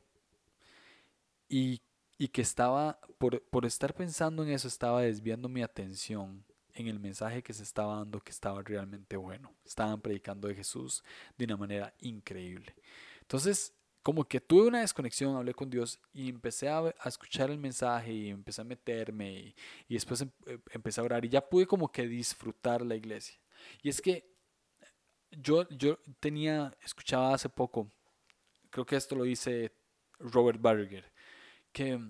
Y, 1.48 1.80
y 2.18 2.28
que 2.28 2.42
estaba, 2.42 2.98
por, 3.18 3.42
por 3.42 3.64
estar 3.64 3.94
pensando 3.94 4.42
en 4.44 4.50
eso, 4.50 4.68
estaba 4.68 5.02
desviando 5.02 5.48
mi 5.48 5.62
atención 5.62 6.44
en 6.74 6.88
el 6.88 6.98
mensaje 6.98 7.42
que 7.42 7.52
se 7.52 7.62
estaba 7.62 7.96
dando 7.96 8.20
que 8.20 8.30
estaba 8.30 8.62
realmente 8.62 9.16
bueno. 9.16 9.52
Estaban 9.64 10.00
predicando 10.00 10.48
de 10.48 10.54
Jesús 10.54 11.02
de 11.38 11.44
una 11.44 11.56
manera 11.56 11.94
increíble. 12.00 12.74
Entonces, 13.20 13.72
como 14.02 14.24
que 14.24 14.40
tuve 14.40 14.66
una 14.66 14.80
desconexión, 14.80 15.34
hablé 15.34 15.54
con 15.54 15.70
Dios 15.70 15.98
y 16.12 16.28
empecé 16.28 16.68
a, 16.68 16.94
escuchar 17.06 17.50
el 17.50 17.58
mensaje 17.58 18.12
y 18.12 18.28
empecé 18.28 18.60
a 18.60 18.64
meterme 18.64 19.54
y, 19.88 19.94
después 19.94 20.20
em, 20.20 20.30
eh, 20.46 20.58
empecé 20.72 21.00
a 21.00 21.04
orar 21.04 21.24
y 21.24 21.30
ya 21.30 21.40
pude 21.40 21.66
como 21.66 21.90
que 21.90 22.06
disfrutar 22.06 22.82
la 22.82 22.96
iglesia. 22.96 23.38
Y 23.82 23.88
es 23.88 24.02
que 24.02 24.30
yo, 25.30 25.66
yo 25.70 25.98
tenía, 26.20 26.70
escuchaba 26.84 27.32
hace 27.32 27.48
poco, 27.48 27.88
creo 28.68 28.84
que 28.84 28.96
esto 28.96 29.16
lo 29.16 29.24
dice 29.24 29.72
Robert 30.18 30.60
Berger, 30.60 31.10
que 31.74 32.00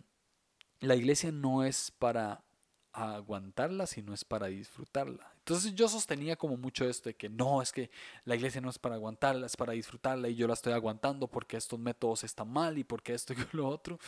la 0.80 0.94
iglesia 0.94 1.32
no 1.32 1.64
es 1.64 1.90
para 1.90 2.44
aguantarla, 2.92 3.86
sino 3.86 4.14
es 4.14 4.24
para 4.24 4.46
disfrutarla. 4.46 5.32
Entonces 5.38 5.74
yo 5.74 5.88
sostenía 5.88 6.36
como 6.36 6.56
mucho 6.56 6.88
esto 6.88 7.08
de 7.08 7.14
que 7.14 7.28
no, 7.28 7.60
es 7.60 7.72
que 7.72 7.90
la 8.24 8.36
iglesia 8.36 8.60
no 8.60 8.70
es 8.70 8.78
para 8.78 8.94
aguantarla, 8.94 9.46
es 9.46 9.56
para 9.56 9.72
disfrutarla 9.72 10.28
y 10.28 10.36
yo 10.36 10.46
la 10.46 10.54
estoy 10.54 10.72
aguantando 10.74 11.26
porque 11.26 11.56
estos 11.56 11.78
métodos 11.78 12.22
están 12.22 12.48
mal 12.48 12.78
y 12.78 12.84
porque 12.84 13.14
esto 13.14 13.32
y 13.32 13.36
lo 13.56 13.66
otro. 13.68 13.98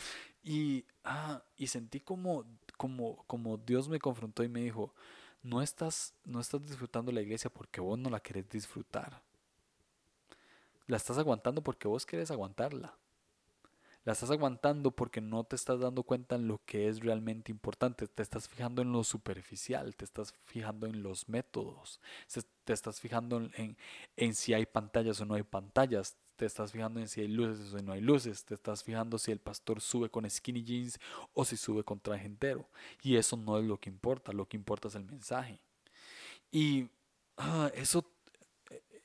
Y, 0.43 0.85
ah, 1.03 1.43
y 1.57 1.67
sentí 1.67 1.99
como, 1.99 2.45
como, 2.77 3.23
como 3.27 3.57
Dios 3.57 3.89
me 3.89 3.99
confrontó 3.99 4.43
y 4.43 4.47
me 4.47 4.61
dijo, 4.61 4.93
no 5.43 5.61
estás, 5.61 6.13
no 6.23 6.39
estás 6.39 6.65
disfrutando 6.65 7.11
la 7.11 7.21
iglesia 7.21 7.49
porque 7.49 7.81
vos 7.81 7.99
no 7.99 8.09
la 8.09 8.19
querés 8.19 8.49
disfrutar. 8.49 9.21
La 10.87 10.97
estás 10.97 11.17
aguantando 11.17 11.61
porque 11.61 11.87
vos 11.87 12.05
querés 12.05 12.31
aguantarla. 12.31 12.95
La 14.07 14.13
estás 14.13 14.31
aguantando 14.31 14.91
porque 14.91 15.19
no 15.19 15.43
te 15.43 15.57
estás 15.57 15.81
dando 15.81 16.01
cuenta 16.01 16.35
en 16.35 16.47
lo 16.47 16.61
que 16.65 16.87
es 16.87 17.01
realmente 17.01 17.51
importante. 17.51 18.07
Te 18.07 18.23
estás 18.23 18.47
fijando 18.47 18.81
en 18.81 18.93
lo 18.93 19.03
superficial, 19.03 19.97
te 19.97 20.05
estás 20.05 20.33
fijando 20.45 20.87
en 20.87 21.03
los 21.03 21.27
métodos, 21.27 21.99
te 22.63 22.71
estás 22.71 23.01
fijando 23.01 23.35
en, 23.35 23.75
en, 24.15 24.33
si 24.33 24.53
hay 24.53 24.65
pantallas 24.65 25.19
o 25.19 25.25
no 25.25 25.33
hay 25.33 25.43
pantallas, 25.43 26.15
te 26.37 26.45
estás 26.45 26.71
fijando 26.71 27.01
en 27.01 27.09
si 27.09 27.19
hay 27.19 27.27
luces 27.27 27.73
o 27.73 27.81
no 27.81 27.91
hay 27.91 27.99
luces, 27.99 28.45
te 28.45 28.53
estás 28.53 28.81
fijando 28.81 29.17
si 29.17 29.33
el 29.33 29.39
pastor 29.39 29.81
sube 29.81 30.09
con 30.09 30.29
skinny 30.29 30.63
jeans 30.63 30.97
o 31.33 31.43
si 31.43 31.57
sube 31.57 31.83
con 31.83 31.99
traje 31.99 32.27
entero. 32.27 32.65
Y 33.03 33.17
eso 33.17 33.35
no 33.35 33.59
es 33.59 33.65
lo 33.65 33.77
que 33.77 33.89
importa, 33.89 34.31
lo 34.31 34.47
que 34.47 34.55
importa 34.55 34.87
es 34.87 34.95
el 34.95 35.03
mensaje. 35.03 35.59
Y 36.49 36.87
ah, 37.35 37.69
eso 37.75 38.09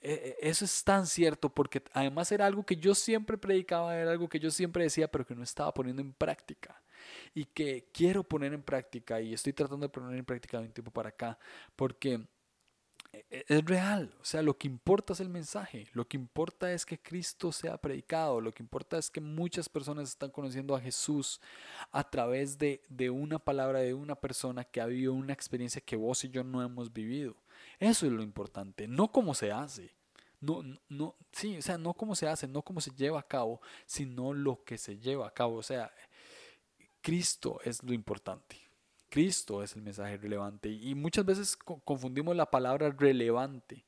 eso 0.03 0.65
es 0.65 0.85
tan 0.85 1.07
cierto 1.07 1.49
porque 1.49 1.83
además 1.93 2.33
era 2.33 2.47
algo 2.47 2.65
que 2.65 2.77
yo 2.77 2.95
siempre 2.95 3.39
predicaba, 3.39 3.97
era 3.97 4.11
algo 4.11 4.29
que 4.29 4.41
yo 4.41 4.51
siempre 4.51 4.85
decía, 4.85 5.11
pero 5.11 5.27
que 5.27 5.35
no 5.35 5.43
estaba 5.43 5.73
poniendo 5.73 6.03
en 6.03 6.13
práctica. 6.13 6.83
Y 7.35 7.47
que 7.47 7.89
quiero 7.93 8.23
poner 8.25 8.53
en 8.53 8.63
práctica 8.63 9.21
y 9.21 9.35
estoy 9.35 9.53
tratando 9.53 9.87
de 9.87 9.91
poner 9.91 10.17
en 10.17 10.25
práctica 10.25 10.59
de 10.59 10.67
un 10.67 10.73
tiempo 10.73 10.93
para 10.93 11.09
acá 11.11 11.39
porque 11.75 12.27
e, 13.13 13.45
es 13.49 13.65
real, 13.65 14.15
o 14.21 14.25
sea, 14.25 14.41
lo 14.43 14.57
que 14.57 14.69
importa 14.69 15.13
es 15.13 15.21
el 15.21 15.29
mensaje, 15.29 15.89
lo 15.93 16.07
que 16.09 16.17
importa 16.17 16.73
es 16.73 16.87
que 16.87 16.99
Cristo 17.01 17.53
sea 17.53 17.77
predicado, 17.77 18.41
lo 18.41 18.53
que 18.53 18.63
importa 18.63 18.99
es 18.99 19.11
que 19.11 19.21
muchas 19.21 19.69
personas 19.69 20.09
están 20.09 20.31
conociendo 20.31 20.75
a 20.75 20.81
Jesús 20.81 21.41
a 21.91 22.09
través 22.09 22.57
de, 22.59 22.83
de 22.89 23.11
una 23.11 23.39
palabra 23.39 23.81
de 23.81 23.95
una 23.95 24.15
persona 24.15 24.65
que 24.65 24.81
ha 24.81 24.87
vivido 24.87 25.13
una 25.13 25.33
experiencia 25.33 25.83
que 25.83 25.97
vos 25.97 26.25
y 26.25 26.31
yo 26.31 26.45
no 26.45 26.63
hemos 26.63 26.93
vivido. 26.93 27.37
Eso 27.83 28.07
es 28.07 28.13
lo 28.13 28.23
importante, 28.23 28.87
no 28.87 29.11
cómo 29.11 29.35
se 29.35 29.51
hace. 29.51 29.91
No, 30.41 30.63
no, 30.89 31.17
sí, 31.33 31.57
o 31.57 31.63
sea, 31.63 31.79
no 31.79 31.95
cómo 31.95 32.15
se 32.15 32.29
hace, 32.29 32.47
no 32.47 32.63
cómo 32.63 32.81
se 32.81 32.93
lleva 32.93 33.19
a 33.19 33.27
cabo, 33.27 33.61
sino 33.87 34.33
lo 34.33 34.63
que 34.63 34.79
se 34.79 34.99
lleva 34.99 35.27
a 35.27 35.35
cabo. 35.35 35.57
O 35.57 35.63
sea, 35.65 35.93
Cristo 37.01 37.59
es 37.65 37.83
lo 37.83 37.93
importante. 37.93 38.57
Cristo 39.09 39.65
es 39.65 39.75
el 39.75 39.83
mensaje 39.83 40.17
relevante. 40.17 40.69
Y 40.69 40.95
muchas 40.95 41.25
veces 41.25 41.57
confundimos 41.57 42.37
la 42.37 42.49
palabra 42.49 42.91
relevante, 42.91 43.85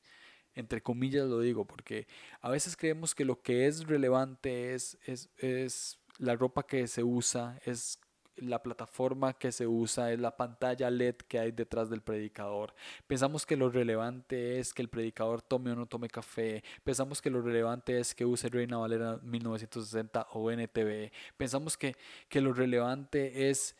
entre 0.55 0.81
comillas 0.81 1.27
lo 1.29 1.39
digo, 1.39 1.63
porque 1.63 2.05
a 2.41 2.49
veces 2.49 2.75
creemos 2.75 3.15
que 3.15 3.23
lo 3.23 3.41
que 3.41 3.65
es 3.65 3.87
relevante 3.87 4.73
es, 4.73 4.97
es, 5.05 5.29
es 5.37 5.99
la 6.17 6.35
ropa 6.35 6.63
que 6.63 6.87
se 6.87 7.03
usa, 7.03 7.57
es 7.63 7.97
la 8.37 8.61
plataforma 8.61 9.33
que 9.33 9.51
se 9.51 9.67
usa, 9.67 10.11
es 10.11 10.19
la 10.19 10.35
pantalla 10.35 10.89
LED 10.89 11.15
que 11.27 11.39
hay 11.39 11.51
detrás 11.51 11.89
del 11.89 12.01
predicador. 12.01 12.73
Pensamos 13.07 13.45
que 13.45 13.55
lo 13.55 13.69
relevante 13.69 14.59
es 14.59 14.73
que 14.73 14.81
el 14.81 14.89
predicador 14.89 15.41
tome 15.41 15.71
o 15.71 15.75
no 15.75 15.85
tome 15.85 16.09
café. 16.09 16.63
Pensamos 16.83 17.21
que 17.21 17.29
lo 17.29 17.41
relevante 17.41 17.99
es 17.99 18.13
que 18.13 18.25
use 18.25 18.49
Reina 18.49 18.77
Valera 18.77 19.19
1960 19.23 20.27
o 20.33 20.51
NTV. 20.51 21.11
Pensamos 21.37 21.77
que, 21.77 21.95
que 22.29 22.41
lo 22.41 22.53
relevante 22.53 23.49
es, 23.49 23.75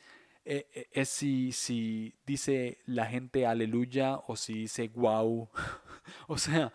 eh, 0.46 0.68
eh, 0.74 0.88
es 0.92 1.10
si, 1.10 1.52
si 1.52 2.16
dice 2.26 2.80
la 2.86 3.06
gente 3.06 3.46
aleluya 3.46 4.18
o 4.28 4.36
si 4.36 4.54
dice 4.54 4.88
wow. 4.90 5.50
o 6.28 6.38
sea, 6.38 6.74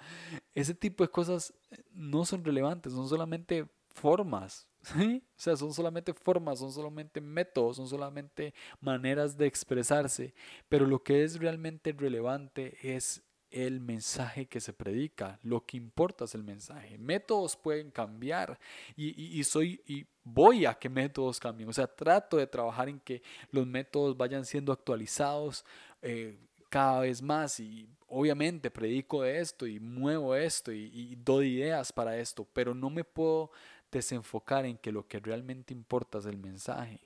ese 0.55 0.75
tipo 0.75 1.05
de 1.05 1.11
cosas 1.11 1.55
no 1.93 2.25
son 2.25 2.45
relevantes, 2.45 2.93
son 2.93 3.09
solamente 3.09 3.67
formas 3.95 4.70
¿Sí? 4.83 5.23
O 5.37 5.41
sea, 5.41 5.57
son 5.57 5.73
solamente 5.75 6.15
formas, 6.15 6.59
son 6.59 6.73
solamente 6.73 7.21
métodos, 7.21 7.77
son 7.77 7.87
solamente 7.87 8.55
maneras 8.81 9.37
de 9.37 9.47
expresarse, 9.47 10.35
pero 10.69 10.87
lo 10.87 11.03
que 11.03 11.23
es 11.23 11.39
realmente 11.39 11.93
relevante 11.93 12.77
es 12.83 13.23
el 13.51 13.81
mensaje 13.81 14.47
que 14.47 14.61
se 14.61 14.73
predica, 14.73 15.39
lo 15.43 15.67
que 15.67 15.77
importa 15.77 16.25
es 16.25 16.35
el 16.35 16.45
mensaje. 16.45 16.97
Métodos 16.99 17.57
pueden 17.57 17.91
cambiar 17.91 18.59
y, 18.97 19.39
y, 19.39 19.45
soy 19.45 19.83
y 19.87 20.07
voy 20.23 20.67
a 20.67 20.75
que 20.75 20.89
métodos 20.89 21.41
cambien, 21.41 21.69
o 21.69 21.73
sea, 21.73 21.87
trato 21.87 22.37
de 22.37 22.47
trabajar 22.47 22.89
en 22.89 23.01
que 23.01 23.23
los 23.51 23.67
métodos 23.67 24.17
vayan 24.17 24.45
siendo 24.45 24.73
actualizados 24.73 25.65
eh, 26.01 26.39
cada 26.69 27.01
vez 27.01 27.21
más 27.21 27.59
y 27.59 27.89
obviamente 28.07 28.71
predico 28.71 29.25
esto 29.25 29.67
y 29.67 29.81
muevo 29.81 30.35
esto 30.37 30.73
y, 30.73 30.85
y 30.95 31.17
doy 31.17 31.57
ideas 31.57 31.93
para 31.93 32.17
esto, 32.19 32.47
pero 32.53 32.75
no 32.75 32.89
me 32.89 33.03
puedo 33.03 33.51
desenfocar 33.91 34.65
en 34.67 34.79
que 34.79 34.93
lo 34.93 35.07
que 35.07 35.21
realmente 35.21 35.75
importa 35.75 36.19
es 36.19 36.27
el 36.27 36.39
mensaje. 36.39 37.01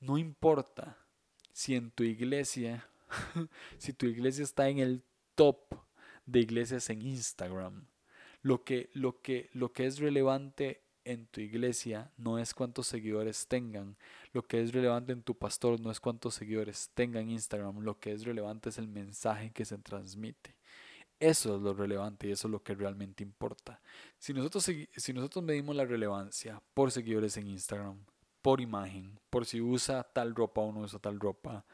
No 0.00 0.18
importa 0.18 0.98
si 1.52 1.74
en 1.74 1.90
tu 1.90 2.04
iglesia, 2.04 2.88
si 3.78 3.92
tu 3.92 4.06
iglesia 4.06 4.44
está 4.44 4.68
en 4.68 4.78
el 4.78 5.02
top 5.34 5.74
de 6.26 6.40
iglesias 6.40 6.90
en 6.90 7.02
Instagram, 7.02 7.86
lo 8.42 8.64
que, 8.64 8.90
lo 8.92 9.20
que, 9.22 9.48
lo 9.52 9.72
que 9.72 9.86
es 9.86 9.98
relevante 9.98 10.82
en 11.04 11.26
tu 11.26 11.40
iglesia 11.40 12.10
no 12.16 12.38
es 12.38 12.54
cuántos 12.54 12.86
seguidores 12.86 13.46
tengan, 13.46 13.96
lo 14.32 14.42
que 14.42 14.62
es 14.62 14.72
relevante 14.72 15.12
en 15.12 15.22
tu 15.22 15.36
pastor 15.36 15.80
no 15.80 15.90
es 15.90 16.00
cuántos 16.00 16.34
seguidores 16.34 16.90
tengan 16.94 17.24
en 17.24 17.30
Instagram, 17.30 17.80
lo 17.80 17.98
que 17.98 18.12
es 18.12 18.24
relevante 18.24 18.70
es 18.70 18.78
el 18.78 18.88
mensaje 18.88 19.50
que 19.50 19.64
se 19.64 19.78
transmite. 19.78 20.54
Eso 21.24 21.56
es 21.56 21.62
lo 21.62 21.72
relevante 21.72 22.28
y 22.28 22.32
eso 22.32 22.48
es 22.48 22.52
lo 22.52 22.62
que 22.62 22.74
realmente 22.74 23.22
importa. 23.22 23.80
Si 24.18 24.34
nosotros, 24.34 24.62
si 24.94 25.12
nosotros 25.14 25.42
medimos 25.42 25.74
la 25.74 25.86
relevancia 25.86 26.60
por 26.74 26.90
seguidores 26.92 27.38
en 27.38 27.48
Instagram, 27.48 28.04
por 28.42 28.60
imagen, 28.60 29.18
por 29.30 29.46
si 29.46 29.62
usa 29.62 30.02
tal 30.02 30.34
ropa 30.34 30.60
o 30.60 30.70
no 30.70 30.80
usa 30.80 30.98
tal 30.98 31.18
ropa, 31.18 31.64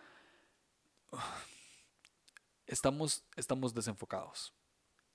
estamos, 2.69 3.25
estamos 3.35 3.75
desenfocados, 3.75 4.55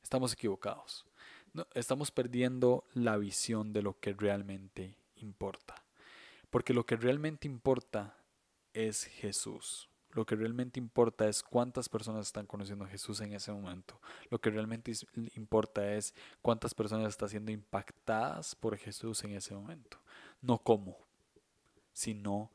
estamos 0.03 0.33
equivocados, 0.33 1.05
estamos 1.73 2.11
perdiendo 2.11 2.83
la 2.93 3.15
visión 3.15 3.71
de 3.71 3.83
lo 3.83 3.97
que 4.01 4.11
realmente 4.11 4.97
importa. 5.15 5.85
Porque 6.49 6.73
lo 6.73 6.85
que 6.85 6.97
realmente 6.97 7.47
importa 7.47 8.17
es 8.73 9.05
Jesús. 9.05 9.87
Lo 10.15 10.25
que 10.25 10.37
realmente 10.37 10.79
importa 10.79 11.27
es 11.27 11.43
cuántas 11.43 11.89
personas 11.89 12.27
están 12.27 12.45
conociendo 12.45 12.85
a 12.85 12.87
Jesús 12.87 13.19
en 13.19 13.33
ese 13.33 13.51
momento. 13.51 13.99
Lo 14.29 14.39
que 14.39 14.49
realmente 14.49 14.93
importa 15.35 15.93
es 15.93 16.15
cuántas 16.41 16.73
personas 16.73 17.09
están 17.09 17.27
siendo 17.27 17.51
impactadas 17.51 18.55
por 18.55 18.77
Jesús 18.77 19.25
en 19.25 19.33
ese 19.33 19.53
momento. 19.53 19.99
No 20.41 20.57
cómo, 20.59 20.97
sino 21.91 22.49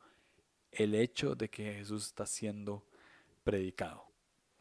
el 0.71 0.95
hecho 0.95 1.35
de 1.35 1.51
que 1.51 1.75
Jesús 1.75 2.07
está 2.07 2.25
siendo 2.25 2.83
predicado. 3.43 4.05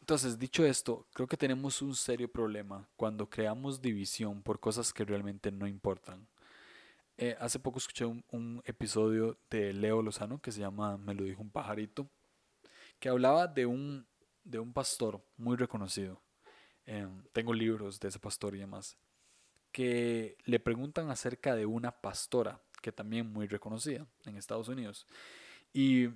Entonces, 0.00 0.38
dicho 0.38 0.66
esto, 0.66 1.06
creo 1.14 1.26
que 1.26 1.38
tenemos 1.38 1.80
un 1.80 1.94
serio 1.94 2.30
problema 2.30 2.86
cuando 2.96 3.30
creamos 3.30 3.80
división 3.80 4.42
por 4.42 4.60
cosas 4.60 4.92
que 4.92 5.06
realmente 5.06 5.50
no 5.50 5.66
importan. 5.66 6.28
Eh, 7.16 7.34
hace 7.40 7.58
poco 7.58 7.78
escuché 7.78 8.04
un, 8.04 8.22
un 8.30 8.62
episodio 8.66 9.38
de 9.48 9.72
Leo 9.72 10.02
Lozano 10.02 10.38
que 10.42 10.52
se 10.52 10.60
llama 10.60 10.98
Me 10.98 11.14
lo 11.14 11.24
dijo 11.24 11.40
un 11.40 11.50
pajarito 11.50 12.10
que 13.00 13.08
hablaba 13.08 13.48
de 13.48 13.66
un, 13.66 14.06
de 14.44 14.58
un 14.58 14.72
pastor 14.72 15.24
muy 15.36 15.56
reconocido. 15.56 16.22
Em, 16.84 17.24
tengo 17.32 17.52
libros 17.52 17.98
de 17.98 18.08
ese 18.08 18.18
pastor 18.18 18.54
y 18.54 18.60
demás. 18.60 18.96
Que 19.72 20.36
le 20.44 20.60
preguntan 20.60 21.10
acerca 21.10 21.54
de 21.56 21.66
una 21.66 21.90
pastora 21.90 22.60
que 22.82 22.92
también 22.92 23.32
muy 23.32 23.46
reconocida 23.46 24.06
en 24.24 24.36
Estados 24.36 24.68
Unidos. 24.68 25.06
Y, 25.72 26.08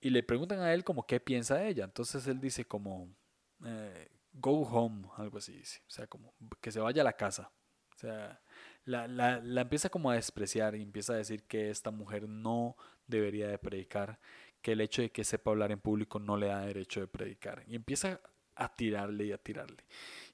y 0.00 0.10
le 0.10 0.22
preguntan 0.22 0.60
a 0.60 0.72
él 0.74 0.84
como 0.84 1.06
qué 1.06 1.18
piensa 1.18 1.56
de 1.56 1.68
ella. 1.68 1.84
Entonces 1.84 2.26
él 2.26 2.40
dice 2.40 2.66
como, 2.66 3.08
eh, 3.64 4.08
go 4.32 4.62
home, 4.62 5.08
algo 5.16 5.38
así 5.38 5.52
dice. 5.52 5.80
O 5.86 5.90
sea, 5.90 6.06
como 6.06 6.34
que 6.60 6.70
se 6.70 6.80
vaya 6.80 7.02
a 7.02 7.04
la 7.04 7.14
casa. 7.14 7.50
O 7.94 7.98
sea, 7.98 8.40
la, 8.84 9.08
la, 9.08 9.40
la, 9.40 9.62
empieza 9.62 9.88
como 9.88 10.10
a 10.10 10.14
despreciar 10.14 10.76
y 10.76 10.82
empieza 10.82 11.14
a 11.14 11.16
decir 11.16 11.44
que 11.44 11.70
esta 11.70 11.90
mujer 11.90 12.28
no 12.28 12.76
debería 13.08 13.48
de 13.48 13.58
predicar, 13.58 14.20
que 14.68 14.72
el 14.72 14.82
hecho 14.82 15.00
de 15.00 15.10
que 15.10 15.24
sepa 15.24 15.50
hablar 15.50 15.72
en 15.72 15.80
público 15.80 16.18
no 16.18 16.36
le 16.36 16.48
da 16.48 16.60
derecho 16.60 17.00
de 17.00 17.06
predicar. 17.06 17.64
Y 17.68 17.74
empieza 17.74 18.20
a 18.54 18.68
tirarle 18.68 19.24
y 19.24 19.32
a 19.32 19.38
tirarle. 19.38 19.82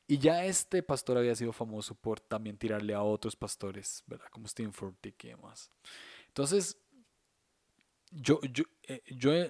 Y 0.09 0.19
ya 0.19 0.45
este 0.45 0.83
pastor 0.83 1.19
había 1.19 1.37
sido 1.37 1.53
famoso 1.53 1.95
por 1.95 2.19
también 2.19 2.59
tirarle 2.59 2.95
a 2.95 3.03
otros 3.05 3.37
pastores, 3.37 4.03
¿verdad? 4.09 4.27
Como 4.33 4.49
Steve 4.49 4.73
Furtick 4.73 5.23
y 5.23 5.29
demás. 5.29 5.71
Entonces, 6.27 6.77
yo, 8.11 8.41
yo, 8.43 8.65
eh, 8.89 9.05
yo 9.07 9.33
eh, 9.33 9.49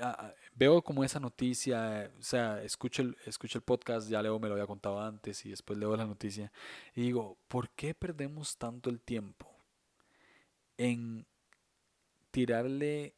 veo 0.54 0.82
como 0.82 1.02
esa 1.02 1.18
noticia, 1.18 2.12
o 2.18 2.22
sea, 2.22 2.62
escucho 2.62 3.00
el, 3.00 3.16
escucho 3.24 3.56
el 3.56 3.64
podcast, 3.64 4.10
ya 4.10 4.20
Leo 4.20 4.38
me 4.38 4.48
lo 4.48 4.54
había 4.54 4.66
contado 4.66 5.00
antes 5.00 5.46
y 5.46 5.48
después 5.48 5.78
leo 5.78 5.96
la 5.96 6.04
noticia 6.04 6.52
y 6.94 7.00
digo, 7.00 7.38
¿por 7.48 7.70
qué 7.70 7.94
perdemos 7.94 8.58
tanto 8.58 8.90
el 8.90 9.00
tiempo 9.00 9.50
en 10.76 11.24
tirarle 12.30 13.14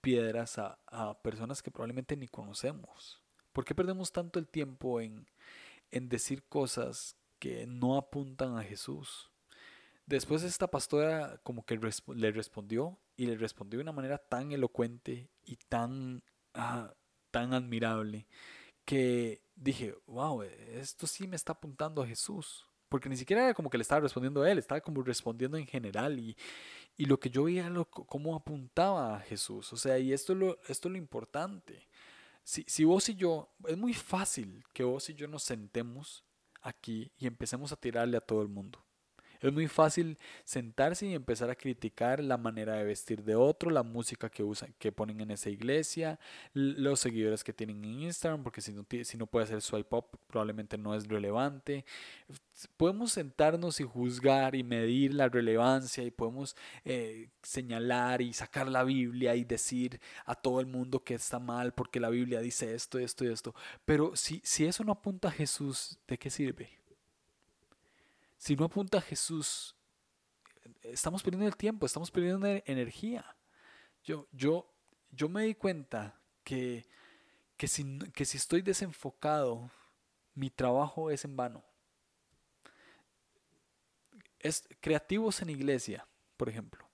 piedras 0.00 0.58
a, 0.58 0.78
a 0.86 1.20
personas 1.22 1.62
que 1.62 1.70
probablemente 1.70 2.16
ni 2.16 2.28
conocemos? 2.28 3.22
¿Por 3.52 3.64
qué 3.64 3.74
perdemos 3.74 4.12
tanto 4.12 4.38
el 4.38 4.48
tiempo 4.48 5.00
en, 5.00 5.26
en 5.90 6.08
decir 6.08 6.44
cosas 6.44 7.16
que 7.38 7.66
no 7.66 7.96
apuntan 7.96 8.58
a 8.58 8.62
Jesús? 8.62 9.30
Después 10.06 10.42
esta 10.42 10.68
pastora 10.68 11.40
como 11.42 11.64
que 11.64 11.78
le 12.14 12.30
respondió 12.30 12.98
y 13.16 13.26
le 13.26 13.36
respondió 13.36 13.78
de 13.78 13.82
una 13.82 13.92
manera 13.92 14.18
tan 14.18 14.52
elocuente 14.52 15.30
y 15.44 15.56
tan, 15.56 16.22
ah, 16.54 16.94
tan 17.32 17.54
admirable 17.54 18.26
que 18.84 19.42
dije, 19.56 19.94
wow, 20.06 20.42
esto 20.42 21.06
sí 21.06 21.26
me 21.26 21.36
está 21.36 21.52
apuntando 21.52 22.02
a 22.02 22.06
Jesús. 22.06 22.66
Porque 22.88 23.08
ni 23.08 23.16
siquiera 23.16 23.44
era 23.44 23.54
como 23.54 23.68
que 23.68 23.78
le 23.78 23.82
estaba 23.82 24.00
respondiendo 24.00 24.42
a 24.42 24.50
él, 24.50 24.58
estaba 24.58 24.80
como 24.80 25.02
respondiendo 25.02 25.56
en 25.56 25.66
general. 25.66 26.20
Y, 26.20 26.36
y 26.96 27.06
lo 27.06 27.20
que 27.20 27.30
yo 27.30 27.44
veía 27.44 27.66
era 27.66 27.84
cómo 27.84 28.34
apuntaba 28.34 29.16
a 29.16 29.20
Jesús. 29.20 29.72
O 29.72 29.76
sea, 29.76 29.98
y 29.98 30.12
esto 30.12 30.32
es 30.32 30.38
lo, 30.38 30.58
esto 30.68 30.88
es 30.88 30.92
lo 30.92 30.98
importante. 30.98 31.88
Si, 32.42 32.64
si 32.66 32.84
vos 32.84 33.08
y 33.08 33.16
yo, 33.16 33.50
es 33.66 33.76
muy 33.76 33.92
fácil 33.92 34.64
que 34.72 34.84
vos 34.84 35.10
y 35.10 35.14
yo 35.14 35.28
nos 35.28 35.42
sentemos 35.42 36.24
aquí 36.62 37.12
y 37.18 37.26
empecemos 37.26 37.72
a 37.72 37.76
tirarle 37.76 38.16
a 38.16 38.20
todo 38.20 38.42
el 38.42 38.48
mundo. 38.48 38.85
Es 39.40 39.52
muy 39.52 39.68
fácil 39.68 40.18
sentarse 40.44 41.06
y 41.06 41.14
empezar 41.14 41.50
a 41.50 41.54
criticar 41.54 42.22
la 42.22 42.36
manera 42.36 42.74
de 42.74 42.84
vestir 42.84 43.22
de 43.22 43.34
otro, 43.34 43.70
la 43.70 43.82
música 43.82 44.30
que 44.30 44.42
usan, 44.42 44.74
que 44.78 44.92
ponen 44.92 45.20
en 45.20 45.30
esa 45.30 45.50
iglesia, 45.50 46.18
los 46.52 47.00
seguidores 47.00 47.44
que 47.44 47.52
tienen 47.52 47.84
en 47.84 48.00
Instagram, 48.02 48.42
porque 48.42 48.60
si 48.60 48.72
no, 48.72 48.86
si 49.02 49.16
no 49.16 49.26
puede 49.26 49.44
hacer 49.44 49.60
swipe 49.60 49.94
up, 49.96 50.06
probablemente 50.26 50.78
no 50.78 50.94
es 50.94 51.06
relevante. 51.06 51.84
Podemos 52.76 53.12
sentarnos 53.12 53.80
y 53.80 53.84
juzgar 53.84 54.54
y 54.54 54.62
medir 54.62 55.14
la 55.14 55.28
relevancia 55.28 56.02
y 56.04 56.10
podemos 56.10 56.56
eh, 56.84 57.28
señalar 57.42 58.22
y 58.22 58.32
sacar 58.32 58.68
la 58.68 58.84
Biblia 58.84 59.34
y 59.36 59.44
decir 59.44 60.00
a 60.24 60.34
todo 60.34 60.60
el 60.60 60.66
mundo 60.66 61.04
que 61.04 61.14
está 61.14 61.38
mal 61.38 61.72
porque 61.74 62.00
la 62.00 62.08
Biblia 62.08 62.40
dice 62.40 62.74
esto, 62.74 62.98
esto 62.98 63.24
y 63.24 63.28
esto. 63.28 63.54
Pero 63.84 64.16
si, 64.16 64.40
si 64.44 64.64
eso 64.64 64.84
no 64.84 64.92
apunta 64.92 65.28
a 65.28 65.32
Jesús, 65.32 65.98
¿de 66.08 66.18
qué 66.18 66.30
sirve? 66.30 66.85
Si 68.38 68.56
no 68.56 68.66
apunta 68.66 68.98
a 68.98 69.02
Jesús, 69.02 69.74
estamos 70.82 71.22
perdiendo 71.22 71.46
el 71.46 71.56
tiempo, 71.56 71.86
estamos 71.86 72.10
perdiendo 72.10 72.46
energía. 72.46 73.36
Yo, 74.04 74.28
yo, 74.32 74.72
yo 75.10 75.28
me 75.28 75.44
di 75.44 75.54
cuenta 75.54 76.20
que, 76.44 76.86
que, 77.56 77.68
si, 77.68 77.98
que 78.14 78.24
si 78.24 78.36
estoy 78.36 78.62
desenfocado, 78.62 79.70
mi 80.34 80.50
trabajo 80.50 81.10
es 81.10 81.24
en 81.24 81.36
vano. 81.36 81.64
Es, 84.38 84.68
creativos 84.80 85.42
en 85.42 85.50
iglesia, 85.50 86.06
por 86.36 86.48
ejemplo. 86.48 86.88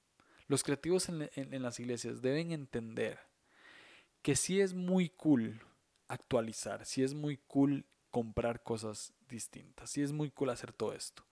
Los 0.46 0.62
creativos 0.62 1.08
en, 1.08 1.30
en 1.34 1.62
las 1.62 1.80
iglesias 1.80 2.22
deben 2.22 2.52
entender 2.52 3.18
que 4.22 4.36
sí 4.36 4.60
es 4.60 4.74
muy 4.74 5.08
cool 5.10 5.60
actualizar, 6.08 6.84
sí 6.86 7.02
es 7.02 7.14
muy 7.14 7.38
cool 7.38 7.86
comprar 8.10 8.62
cosas 8.62 9.12
distintas. 9.28 9.96
Y 9.96 10.02
es 10.02 10.12
muy 10.12 10.30
cool 10.30 10.50
hacer 10.50 10.72
todo 10.72 10.92
esto. 10.92 11.24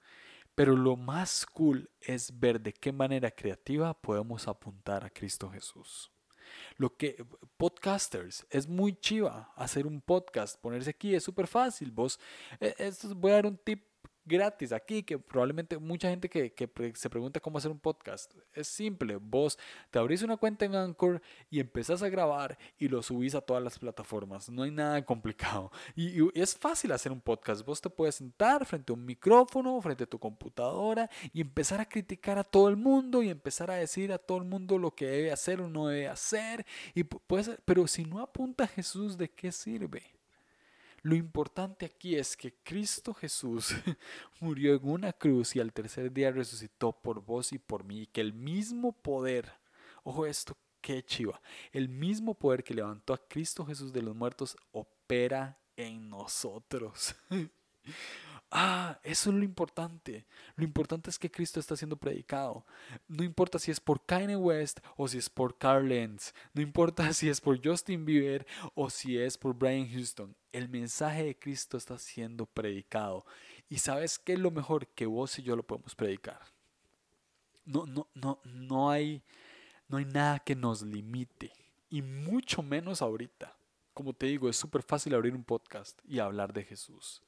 Pero 0.61 0.77
lo 0.77 0.95
más 0.95 1.47
cool 1.47 1.91
es 2.03 2.39
ver 2.39 2.61
de 2.61 2.75
qué 2.75 2.93
manera 2.93 3.31
creativa 3.31 3.99
podemos 3.99 4.47
apuntar 4.47 5.07
a 5.07 5.09
Cristo 5.09 5.49
Jesús. 5.49 6.13
Lo 6.77 6.99
que 6.99 7.25
podcasters 7.57 8.47
es 8.51 8.69
muy 8.69 8.95
chiva 8.95 9.55
hacer 9.57 9.87
un 9.87 10.03
podcast, 10.03 10.61
ponerse 10.61 10.91
aquí 10.91 11.15
es 11.15 11.25
súper 11.25 11.47
fácil. 11.47 11.91
Vos, 11.93 12.21
eh, 12.61 12.75
esto 12.77 13.09
voy 13.15 13.31
a 13.31 13.37
dar 13.37 13.47
un 13.47 13.57
tip 13.57 13.90
gratis 14.31 14.73
aquí, 14.73 15.03
que 15.03 15.19
probablemente 15.19 15.77
mucha 15.77 16.09
gente 16.09 16.29
que, 16.29 16.55
se 16.95 17.11
pregunta 17.11 17.41
cómo 17.41 17.59
hacer 17.59 17.71
un 17.71 17.81
podcast. 17.81 18.33
Es 18.55 18.69
simple, 18.69 19.17
vos 19.17 19.59
te 19.91 19.99
abrís 19.99 20.23
una 20.23 20.37
cuenta 20.37 20.65
en 20.65 20.75
Anchor 20.77 21.21
y 21.51 21.61
empezás 21.61 22.03
a 22.03 22.09
grabar 22.09 22.57
y 22.79 22.89
lo 22.89 23.03
subís 23.03 23.35
a 23.35 23.41
todas 23.41 23.63
las 23.63 23.79
plataformas. 23.79 24.49
No 24.49 24.63
hay 24.63 24.71
nada 24.71 25.05
complicado. 25.05 25.73
Y, 25.95 26.23
y, 26.23 26.31
es 26.35 26.57
fácil 26.57 26.93
hacer 26.93 27.13
un 27.13 27.21
podcast. 27.21 27.67
Vos 27.67 27.81
te 27.81 27.91
puedes 27.91 28.15
sentar 28.15 28.65
frente 28.65 28.93
a 28.93 28.95
un 28.95 29.05
micrófono, 29.05 29.81
frente 29.81 30.05
a 30.05 30.07
tu 30.07 30.19
computadora 30.19 31.11
y 31.33 31.41
empezar 31.41 31.81
a 31.81 31.89
criticar 31.89 32.39
a 32.39 32.45
todo 32.45 32.69
el 32.69 32.77
mundo 32.77 33.23
y 33.23 33.29
empezar 33.29 33.71
a 33.71 33.75
decir 33.75 34.13
a 34.13 34.19
todo 34.19 34.39
el 34.39 34.45
mundo 34.45 34.79
lo 34.79 34.95
que 34.95 35.07
debe 35.07 35.33
hacer 35.33 35.61
o 35.61 35.69
no 35.69 35.89
debe 35.89 36.09
hacer. 36.09 36.65
Y 36.95 37.03
puede 37.03 37.59
pero 37.65 37.87
si 37.87 38.05
no 38.05 38.21
apunta 38.21 38.65
a 38.65 38.69
Jesús, 38.69 39.19
¿de 39.19 39.29
qué 39.29 39.51
sirve? 39.51 40.20
Lo 41.03 41.15
importante 41.15 41.87
aquí 41.87 42.17
es 42.17 42.37
que 42.37 42.55
Cristo 42.63 43.15
Jesús 43.15 43.75
murió 44.41 44.75
en 44.75 44.89
una 44.89 45.13
cruz 45.13 45.57
y 45.57 45.61
al 45.61 45.73
tercer 45.73 46.13
día 46.13 46.31
resucitó 46.31 46.93
por 46.93 47.25
vos 47.25 47.53
y 47.53 47.59
por 47.59 47.85
mí, 47.85 48.03
y 48.03 48.07
que 48.07 48.21
el 48.21 48.33
mismo 48.33 48.93
poder, 48.93 49.53
ojo 50.03 50.27
esto, 50.27 50.57
qué 50.81 51.03
chiva, 51.05 51.41
el 51.73 51.89
mismo 51.89 52.35
poder 52.35 52.65
que 52.65 52.75
levantó 52.75 53.15
a 53.15 53.29
Cristo 53.29 53.65
Jesús 53.65 53.93
de 53.93 54.03
los 54.03 54.15
muertos 54.15 54.57
opera 54.73 55.59
en 55.77 56.09
nosotros. 56.09 57.15
Ah, 58.53 58.99
eso 59.05 59.31
es 59.31 59.37
lo 59.37 59.45
importante. 59.45 60.27
Lo 60.57 60.65
importante 60.65 61.09
es 61.09 61.21
que 61.21 61.31
Cristo 61.31 61.61
está 61.61 61.77
siendo 61.77 61.97
predicado. 61.97 62.67
No 63.07 63.23
importa 63.23 63.61
si 63.61 63.71
es 63.71 63.79
por 63.79 64.05
Kanye 64.05 64.35
West 64.35 64.81
o 64.97 65.07
si 65.07 65.19
es 65.19 65.31
por 65.31 65.57
Carl 65.57 65.89
Lenz. 65.89 66.35
No 66.53 66.61
importa 66.61 67.13
si 67.13 67.29
es 67.29 67.41
por 67.41 67.65
Justin 67.65 68.05
Bieber 68.05 68.47
o 68.75 68.91
si 68.91 69.19
es 69.19 69.39
por 69.39 69.55
Brian 69.55 69.89
Houston. 69.89 70.35
El 70.51 70.69
mensaje 70.69 71.25
de 71.25 71.39
Cristo 71.39 71.77
está 71.77 71.97
siendo 71.99 72.45
predicado. 72.45 73.25
Y 73.69 73.79
sabes 73.79 74.19
qué 74.19 74.33
es 74.33 74.41
lo 74.41 74.51
mejor 74.51 74.89
que 74.89 75.07
vos 75.07 75.39
y 75.39 75.45
yo 75.45 75.55
lo 75.55 75.63
podemos 75.63 75.95
predicar. 75.95 76.41
No, 77.65 77.87
no, 77.87 78.09
no, 78.15 78.41
no 78.43 78.91
hay, 78.91 79.23
no 79.87 79.99
hay 79.99 80.07
nada 80.07 80.41
que 80.41 80.57
nos 80.57 80.83
limite. 80.83 81.53
Y 81.89 82.03
mucho 82.03 82.65
menos 82.65 83.01
ahorita. 83.01 83.57
Como 83.95 84.13
te 84.13 84.27
digo, 84.27 84.49
es 84.49 84.57
súper 84.57 84.83
fácil 84.83 85.15
abrir 85.15 85.37
un 85.37 85.45
podcast 85.45 86.01
y 86.05 86.19
hablar 86.19 86.53
de 86.53 86.65
Jesús 86.65 87.23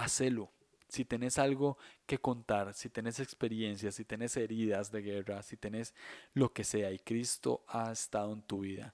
hacelo. 0.00 0.52
Si 0.88 1.04
tenés 1.04 1.38
algo 1.38 1.78
que 2.04 2.18
contar, 2.18 2.74
si 2.74 2.90
tenés 2.90 3.20
experiencias, 3.20 3.94
si 3.94 4.04
tenés 4.04 4.36
heridas 4.36 4.90
de 4.90 5.02
guerra, 5.02 5.42
si 5.42 5.56
tenés 5.56 5.94
lo 6.34 6.52
que 6.52 6.64
sea 6.64 6.90
y 6.90 6.98
Cristo 6.98 7.64
ha 7.68 7.92
estado 7.92 8.32
en 8.32 8.42
tu 8.42 8.60
vida 8.60 8.92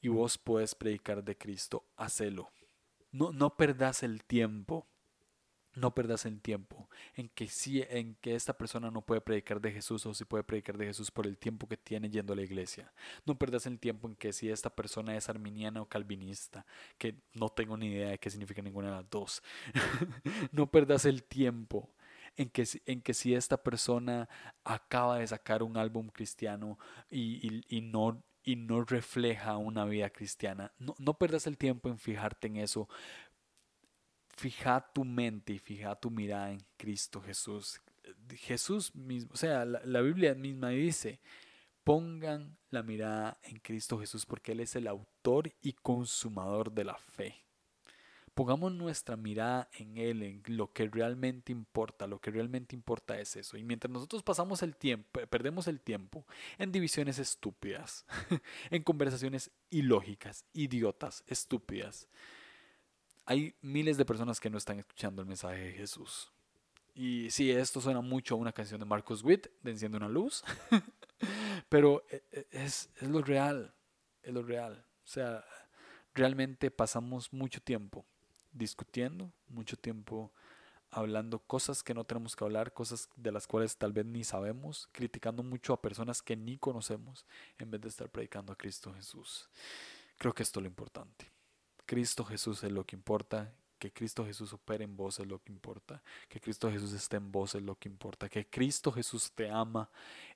y 0.00 0.08
vos 0.08 0.36
puedes 0.36 0.74
predicar 0.74 1.24
de 1.24 1.36
Cristo, 1.36 1.84
hacelo. 1.96 2.50
No, 3.10 3.32
no 3.32 3.56
perdas 3.56 4.02
el 4.02 4.24
tiempo 4.24 4.86
no 5.78 5.94
perdas 5.94 6.26
el 6.26 6.40
tiempo 6.40 6.88
en 7.14 7.28
que 7.28 7.46
si 7.46 7.82
en 7.82 8.14
que 8.16 8.34
esta 8.34 8.56
persona 8.56 8.90
no 8.90 9.02
puede 9.02 9.20
predicar 9.20 9.60
de 9.60 9.72
Jesús 9.72 10.04
o 10.06 10.14
si 10.14 10.24
puede 10.24 10.44
predicar 10.44 10.76
de 10.76 10.86
Jesús 10.86 11.10
por 11.10 11.26
el 11.26 11.38
tiempo 11.38 11.68
que 11.68 11.76
tiene 11.76 12.10
yendo 12.10 12.32
a 12.32 12.36
la 12.36 12.42
iglesia. 12.42 12.92
No 13.24 13.38
perdas 13.38 13.66
el 13.66 13.78
tiempo 13.78 14.08
en 14.08 14.16
que 14.16 14.32
si 14.32 14.50
esta 14.50 14.70
persona 14.70 15.16
es 15.16 15.28
arminiana 15.28 15.80
o 15.82 15.86
calvinista, 15.86 16.66
que 16.98 17.16
no 17.34 17.48
tengo 17.48 17.76
ni 17.76 17.88
idea 17.88 18.10
de 18.10 18.18
qué 18.18 18.30
significa 18.30 18.62
ninguna 18.62 18.88
de 18.88 18.96
las 18.96 19.10
dos. 19.10 19.42
no 20.52 20.70
perdas 20.70 21.04
el 21.04 21.22
tiempo 21.22 21.88
en 22.36 22.48
que, 22.50 22.66
en 22.86 23.02
que 23.02 23.14
si 23.14 23.34
esta 23.34 23.62
persona 23.62 24.28
acaba 24.64 25.18
de 25.18 25.26
sacar 25.26 25.62
un 25.62 25.76
álbum 25.76 26.08
cristiano 26.08 26.78
y, 27.10 27.64
y, 27.68 27.80
no 27.80 28.22
y 28.44 28.56
no 28.56 28.82
refleja 28.84 29.56
una 29.56 29.84
vida 29.84 30.08
cristiana. 30.10 30.72
No, 30.78 30.94
no 30.98 31.14
perdas 31.14 31.46
el 31.46 31.58
tiempo 31.58 31.88
en 31.88 31.98
fijarte 31.98 32.46
en 32.46 32.56
eso, 32.56 32.88
fija 34.38 34.88
tu 34.94 35.04
mente 35.04 35.54
y 35.54 35.58
fija 35.58 35.96
tu 35.96 36.10
mirada 36.10 36.52
en 36.52 36.62
Cristo 36.76 37.20
Jesús. 37.20 37.80
Jesús 38.36 38.94
mismo, 38.94 39.30
o 39.34 39.36
sea, 39.36 39.64
la, 39.64 40.00
Biblia 40.00 40.34
misma 40.34 40.70
dice, 40.70 41.20
pongan 41.82 42.56
la 42.70 42.82
mirada 42.82 43.38
en 43.42 43.58
Cristo 43.58 43.98
Jesús 43.98 44.24
porque 44.24 44.52
Él 44.52 44.60
es 44.60 44.76
el 44.76 44.86
autor 44.86 45.52
y 45.60 45.72
consumador 45.72 46.72
de 46.72 46.84
la 46.84 46.96
fe. 46.96 47.34
Pongamos 48.32 48.72
nuestra 48.72 49.16
mirada 49.16 49.68
en 49.72 49.98
Él, 49.98 50.22
en 50.22 50.42
lo 50.46 50.72
que 50.72 50.86
realmente 50.86 51.50
importa. 51.50 52.06
Lo 52.06 52.20
que 52.20 52.30
realmente 52.30 52.76
importa 52.76 53.18
es 53.18 53.34
eso. 53.34 53.56
Y 53.56 53.64
mientras 53.64 53.90
nosotros 53.90 54.22
pasamos 54.22 54.62
el 54.62 54.76
tiempo, 54.76 55.20
perdemos 55.26 55.66
el 55.66 55.80
tiempo 55.80 56.24
en 56.56 56.70
divisiones 56.70 57.18
estúpidas, 57.18 58.06
en 58.70 58.84
conversaciones 58.84 59.50
ilógicas, 59.70 60.44
idiotas, 60.52 61.24
estúpidas, 61.26 62.06
hay 63.28 63.54
miles 63.60 63.98
de 63.98 64.06
personas 64.06 64.40
que 64.40 64.48
no 64.48 64.56
están 64.56 64.78
escuchando 64.78 65.20
el 65.20 65.28
mensaje 65.28 65.58
de 65.58 65.72
Jesús. 65.74 66.32
Y 66.94 67.30
sí, 67.30 67.50
esto 67.50 67.78
suena 67.78 68.00
mucho 68.00 68.34
a 68.34 68.38
una 68.38 68.52
canción 68.52 68.80
de 68.80 68.86
Marcos 68.86 69.22
Witt, 69.22 69.48
de 69.62 69.70
Enciende 69.70 69.98
una 69.98 70.08
luz, 70.08 70.42
pero 71.68 72.02
e, 72.08 72.24
e, 72.32 72.46
es, 72.50 72.88
es 72.96 73.08
lo 73.08 73.20
real, 73.20 73.74
es 74.22 74.32
lo 74.32 74.42
real. 74.42 74.82
O 75.04 75.06
sea, 75.06 75.44
realmente 76.14 76.70
pasamos 76.70 77.30
mucho 77.30 77.60
tiempo 77.60 78.06
discutiendo, 78.50 79.30
mucho 79.46 79.76
tiempo 79.76 80.32
hablando 80.90 81.38
cosas 81.38 81.82
que 81.82 81.92
no 81.92 82.04
tenemos 82.04 82.34
que 82.34 82.44
hablar, 82.44 82.72
cosas 82.72 83.10
de 83.14 83.30
las 83.30 83.46
cuales 83.46 83.76
tal 83.76 83.92
vez 83.92 84.06
ni 84.06 84.24
sabemos, 84.24 84.88
criticando 84.92 85.42
mucho 85.42 85.74
a 85.74 85.82
personas 85.82 86.22
que 86.22 86.34
ni 86.34 86.56
conocemos, 86.56 87.26
en 87.58 87.70
vez 87.70 87.82
de 87.82 87.88
estar 87.88 88.08
predicando 88.08 88.54
a 88.54 88.56
Cristo 88.56 88.94
Jesús. 88.94 89.50
Creo 90.16 90.34
que 90.34 90.42
esto 90.42 90.60
es 90.60 90.62
lo 90.62 90.68
importante. 90.68 91.30
Cristo 91.88 92.22
Jesús 92.22 92.62
es 92.64 92.70
lo 92.70 92.84
que 92.84 92.96
importa, 92.96 93.50
que 93.78 93.90
Cristo 93.90 94.26
Jesús 94.26 94.52
opere 94.52 94.84
en 94.84 94.94
vos 94.94 95.20
es 95.20 95.26
lo 95.26 95.38
que 95.42 95.50
importa, 95.50 96.02
que 96.28 96.38
Cristo 96.38 96.70
Jesús 96.70 96.92
esté 96.92 97.16
en 97.16 97.32
vos 97.32 97.54
es 97.54 97.62
lo 97.62 97.76
que 97.76 97.88
importa, 97.88 98.28
que 98.28 98.46
Cristo 98.46 98.92
Jesús 98.92 99.32
te 99.34 99.48
ama 99.48 99.88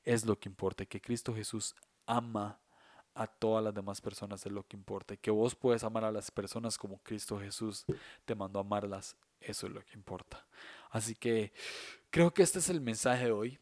es 0.02 0.24
lo 0.24 0.38
que 0.38 0.48
importa, 0.48 0.86
que 0.86 0.98
Cristo 0.98 1.34
Jesús 1.34 1.74
ama 2.06 2.58
a 3.14 3.26
todas 3.26 3.62
las 3.62 3.74
demás 3.74 4.00
personas 4.00 4.46
es 4.46 4.50
lo 4.50 4.66
que 4.66 4.78
importa. 4.78 5.14
Que 5.14 5.30
vos 5.30 5.54
puedes 5.54 5.84
amar 5.84 6.06
a 6.06 6.10
las 6.10 6.30
personas 6.30 6.78
como 6.78 7.02
Cristo 7.02 7.38
Jesús 7.38 7.84
te 8.24 8.34
mandó 8.34 8.58
a 8.58 8.62
amarlas, 8.62 9.14
eso 9.38 9.66
es 9.66 9.74
lo 9.74 9.84
que 9.84 9.92
importa. 9.92 10.46
Así 10.88 11.14
que 11.14 11.52
creo 12.08 12.32
que 12.32 12.44
este 12.44 12.60
es 12.60 12.70
el 12.70 12.80
mensaje 12.80 13.26
de 13.26 13.32
hoy. 13.32 13.58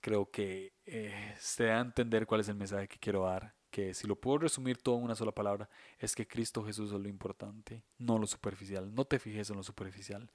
Creo 0.00 0.30
que 0.30 0.72
eh, 0.86 1.34
se 1.40 1.64
da 1.64 1.78
a 1.78 1.80
entender 1.80 2.28
cuál 2.28 2.42
es 2.42 2.48
el 2.48 2.54
mensaje 2.54 2.86
que 2.86 3.00
quiero 3.00 3.24
dar. 3.24 3.52
Que 3.72 3.94
si 3.94 4.06
lo 4.06 4.16
puedo 4.16 4.36
resumir 4.36 4.76
todo 4.76 4.98
en 4.98 5.04
una 5.04 5.14
sola 5.14 5.32
palabra, 5.32 5.70
es 5.98 6.14
que 6.14 6.28
Cristo 6.28 6.62
Jesús 6.62 6.92
es 6.92 7.00
lo 7.00 7.08
importante, 7.08 7.82
no 7.96 8.18
lo 8.18 8.26
superficial. 8.26 8.94
No 8.94 9.06
te 9.06 9.18
fijes 9.18 9.48
en 9.48 9.56
lo 9.56 9.62
superficial. 9.62 10.30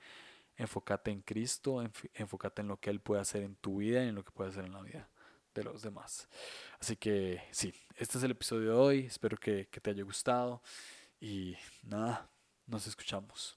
Enfócate 0.55 1.11
en 1.11 1.21
Cristo, 1.21 1.83
enfócate 2.15 2.63
en 2.63 2.67
lo 2.67 2.79
que 2.79 2.89
Él 2.89 2.99
puede 2.99 3.21
hacer 3.21 3.43
en 3.43 3.55
tu 3.55 3.77
vida 3.77 4.03
y 4.03 4.07
en 4.07 4.15
lo 4.15 4.23
que 4.23 4.31
puede 4.31 4.49
hacer 4.49 4.65
en 4.65 4.73
la 4.73 4.81
vida 4.81 5.07
de 5.53 5.63
los 5.63 5.83
demás. 5.83 6.27
Así 6.79 6.95
que 6.95 7.43
sí, 7.51 7.75
este 7.95 8.17
es 8.17 8.23
el 8.23 8.31
episodio 8.31 8.71
de 8.71 8.75
hoy. 8.75 9.05
Espero 9.05 9.37
que, 9.37 9.67
que 9.67 9.79
te 9.79 9.91
haya 9.91 10.03
gustado. 10.03 10.63
Y 11.19 11.55
nada, 11.83 12.27
nos 12.65 12.87
escuchamos. 12.87 13.55